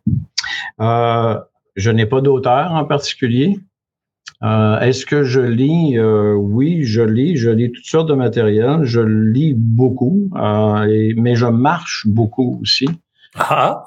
[0.80, 1.40] euh,
[1.74, 3.58] je n'ai pas d'auteur en particulier.
[4.42, 5.98] Euh, est-ce que je lis?
[5.98, 7.36] Oui je lis.
[7.36, 8.84] Je lis toutes sortes de matériel.
[8.84, 10.30] Je lis beaucoup
[10.88, 12.88] et, mais je marche beaucoup aussi.
[13.34, 13.86] Ah.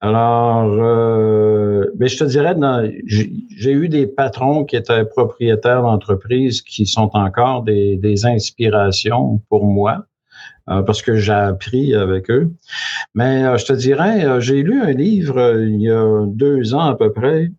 [0.00, 2.54] Alors, euh, ben, je te dirais,
[3.06, 10.06] j'ai eu des patrons qui étaient propriétaires d'entreprises qui sont encore des, inspirations pour moi.
[10.68, 12.50] Euh, parce que j'ai appris avec eux.
[13.14, 16.86] Mais euh, je te dirais, euh, j'ai lu un livre il y a deux ans
[16.86, 17.52] à peu près.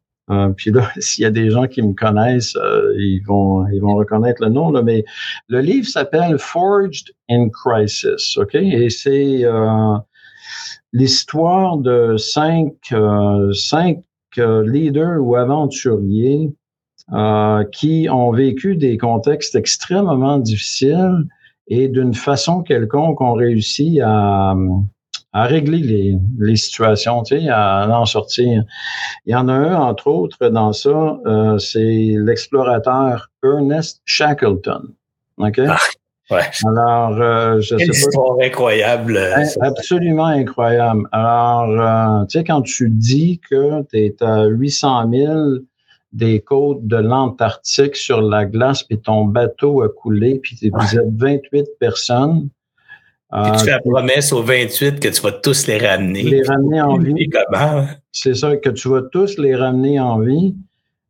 [0.57, 2.57] puis là, s'il y a des gens qui me connaissent,
[2.97, 4.71] ils vont ils vont reconnaître le nom.
[4.71, 5.05] Là, mais
[5.47, 8.37] le livre s'appelle Forged in Crisis.
[8.37, 9.45] Ok, et c'est
[10.93, 14.03] l'histoire de cinq, euh, cinq
[14.37, 16.53] euh, leaders ou aventuriers
[17.13, 21.25] euh, qui ont vécu des contextes extrêmement difficiles
[21.67, 24.55] et d'une façon quelconque ont réussi à,
[25.33, 28.63] à régler les, les situations, tu sais, à en sortir.
[29.25, 31.19] Il y en a un, entre autres, dans ça,
[31.59, 34.93] c'est l'explorateur Ernest Shackleton.
[35.37, 35.59] OK?
[36.29, 36.41] Ouais.
[36.65, 39.15] Alors, euh, je Quelle sais histoire incroyable.
[39.15, 41.07] Euh, absolument incroyable.
[41.13, 45.33] Alors, euh, tu sais, quand tu dis que tu es à 800 000
[46.11, 51.13] des côtes de l'Antarctique sur la glace, puis ton bateau a coulé, puis vous êtes
[51.15, 52.49] 28 personnes.
[53.31, 56.23] Puis tu fais la promesse aux 28 que tu vas tous les ramener.
[56.23, 57.29] Les ramener en vie.
[57.29, 57.85] comment?
[58.11, 60.55] C'est ça, que tu vas tous les ramener en vie.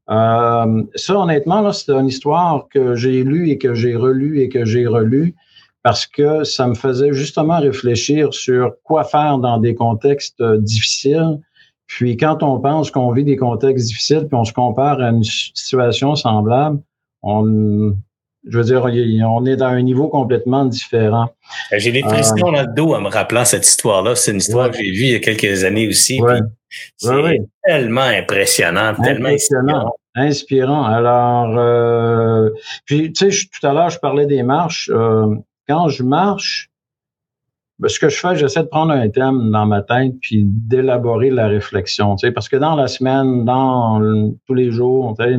[0.09, 4.49] Euh, ça, honnêtement, là, c'est une histoire que j'ai lue et que j'ai relue et
[4.49, 5.35] que j'ai relue
[5.83, 11.39] parce que ça me faisait justement réfléchir sur quoi faire dans des contextes euh, difficiles.
[11.87, 15.23] Puis quand on pense qu'on vit des contextes difficiles, puis on se compare à une
[15.23, 16.79] situation semblable,
[17.21, 17.93] on,
[18.49, 21.29] je veux dire, on est dans un niveau complètement différent.
[21.71, 24.15] Euh, j'ai des frissons dans le dos en me rappelant cette histoire-là.
[24.15, 26.19] C'est une histoire que j'ai vue il y a quelques années aussi.
[26.97, 29.95] C'est tellement impressionnant, tellement inspirant.
[30.15, 30.83] Inspirant.
[30.83, 32.49] Alors, euh,
[32.85, 34.89] puis tu sais, tout à l'heure, je parlais des marches.
[34.93, 35.35] Euh,
[35.67, 36.69] quand je marche,
[37.79, 41.29] ben, ce que je fais, j'essaie de prendre un thème dans ma tête puis d'élaborer
[41.29, 42.15] la réflexion.
[42.15, 44.01] Tu sais, parce que dans la semaine, dans
[44.47, 45.37] tous les jours, tu sais,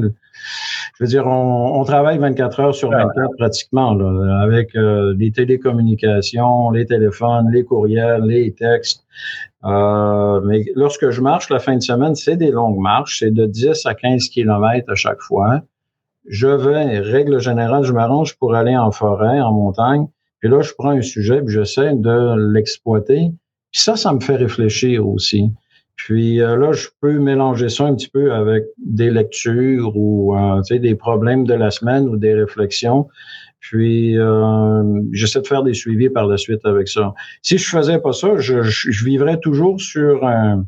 [0.99, 6.71] je veux dire, on, travaille 24 heures sur 24 pratiquement, là, avec euh, les télécommunications,
[6.71, 9.05] les téléphones, les courriels, les textes.
[9.65, 13.47] Euh, mais lorsque je marche la fin de semaine, c'est des longues marches, c'est de
[13.47, 15.61] 10 à 15 kilomètres à chaque fois.
[16.29, 20.07] Je vais, règle générale, je m'arrange pour aller en forêt, en montagne.
[20.41, 23.33] Puis là, je prends un sujet, puis j'essaie de l'exploiter.
[23.73, 25.53] Puis ça, ça me fait réfléchir aussi.
[25.99, 30.63] Puis euh, là, je peux mélanger ça un petit peu avec des lectures ou euh,
[30.71, 33.09] des problèmes de la semaine ou des réflexions.
[33.59, 37.13] Puis euh, j'essaie de faire des suivis par la suite avec ça.
[37.43, 40.65] Si je faisais pas ça, je, je, vivrais toujours sur un,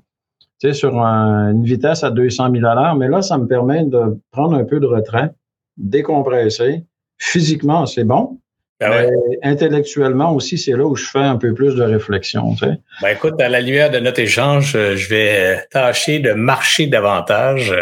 [0.73, 2.95] sur une vitesse à 200 000 à.
[2.97, 5.31] Mais là, ça me permet de prendre un peu de retrait,
[5.77, 6.85] décompresser.
[7.19, 8.40] Physiquement, c'est bon.
[8.81, 9.11] Ben
[9.43, 12.55] intellectuellement aussi, c'est là où je fais un peu plus de réflexion.
[12.55, 12.79] Tu sais.
[13.03, 17.75] Ben écoute, à la lumière de notre échange, euh, je vais tâcher de marcher davantage.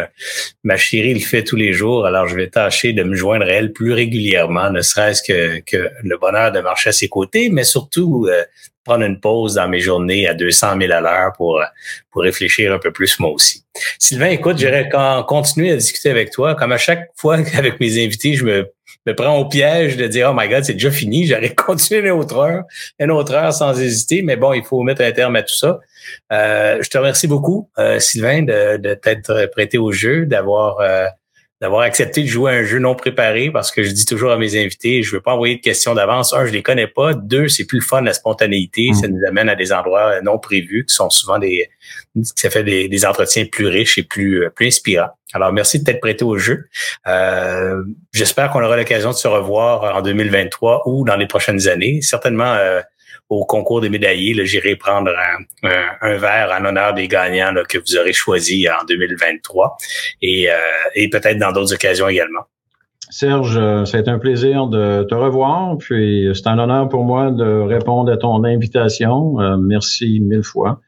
[0.65, 3.51] Ma chérie le fait tous les jours, alors je vais tâcher de me joindre à
[3.51, 7.65] elle plus régulièrement, ne serait-ce que, que le bonheur de marcher à ses côtés, mais
[7.65, 8.43] surtout euh,
[8.89, 11.63] prendre une pause dans mes journées à 200 000 à l'heure pour,
[12.11, 13.63] pour réfléchir un peu plus moi aussi.
[13.99, 14.89] Sylvain, écoute, j'aimerais
[15.27, 16.55] continuer à discuter avec toi.
[16.55, 18.73] Comme à chaque fois avec mes invités, je me
[19.09, 22.11] me prends au piège de dire, oh my God, c'est déjà fini, j'aurais continué une
[22.13, 22.65] autre heure,
[22.99, 25.81] une autre heure sans hésiter, mais bon, il faut mettre un terme à tout ça.
[26.33, 31.07] Euh, je te remercie beaucoup, euh, Sylvain, de, de t'être prêté au jeu, d'avoir euh,
[31.61, 34.57] d'avoir accepté de jouer un jeu non préparé parce que je dis toujours à mes
[34.57, 36.33] invités, je veux pas envoyer de questions d'avance.
[36.33, 37.15] Un, je les connais pas.
[37.15, 38.91] Deux, c'est plus le fun la spontanéité.
[38.93, 39.11] Ça mm.
[39.11, 41.69] nous amène à des endroits non prévus qui sont souvent des,
[42.23, 45.11] ça fait des, des entretiens plus riches et plus, plus inspirants.
[45.35, 46.69] Alors, merci de t'être prêté au jeu.
[47.07, 47.83] Euh,
[48.13, 52.01] J'espère qu'on aura l'occasion de se revoir en 2023 ou dans les prochaines années.
[52.01, 52.81] Certainement, euh,
[53.29, 54.35] au concours des médaillés.
[54.45, 55.13] J'irai prendre
[55.63, 59.77] un, verre en honneur des gagnants que vous aurez choisis en 2023
[60.23, 60.55] et, euh,
[60.95, 62.43] et peut-être dans d'autres occasions également.
[63.11, 65.79] Serge, c'est un plaisir de te revoir.
[65.79, 69.41] Puis c'est un honneur pour moi de répondre à ton invitation.
[69.41, 70.81] Euh, merci mille fois.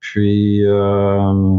[0.00, 1.58] Puis euh,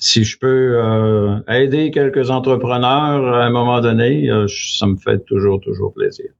[0.00, 5.92] si je peux aider quelques entrepreneurs à un moment donné, ça me fait toujours, toujours
[5.94, 6.30] plaisir.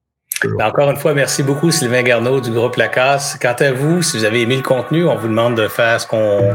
[0.44, 3.38] Ben, encore une fois, merci beaucoup Sylvain Garneau du groupe Lacasse.
[3.40, 6.06] Quant à vous, si vous avez aimé le contenu, on vous demande de faire ce
[6.06, 6.54] qu'on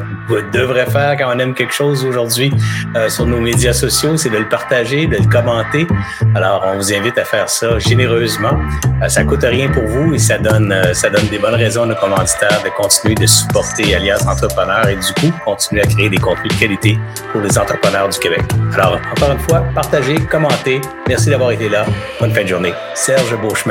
[0.53, 2.53] devrait faire quand on aime quelque chose aujourd'hui
[2.95, 5.87] euh, sur nos médias sociaux, c'est de le partager, de le commenter.
[6.35, 8.59] Alors, on vous invite à faire ça généreusement.
[9.01, 11.83] Euh, ça coûte rien pour vous et ça donne euh, ça donne des bonnes raisons
[11.83, 16.09] à nos commanditaires de continuer de supporter Alias Entrepreneurs et du coup, continuer à créer
[16.09, 16.99] des contenus de qualité
[17.31, 18.41] pour les entrepreneurs du Québec.
[18.73, 20.81] Alors, encore une fois, partagez, commentez.
[21.07, 21.85] Merci d'avoir été là.
[22.19, 22.73] Bonne fin de journée.
[22.93, 23.70] Serge Beauchemin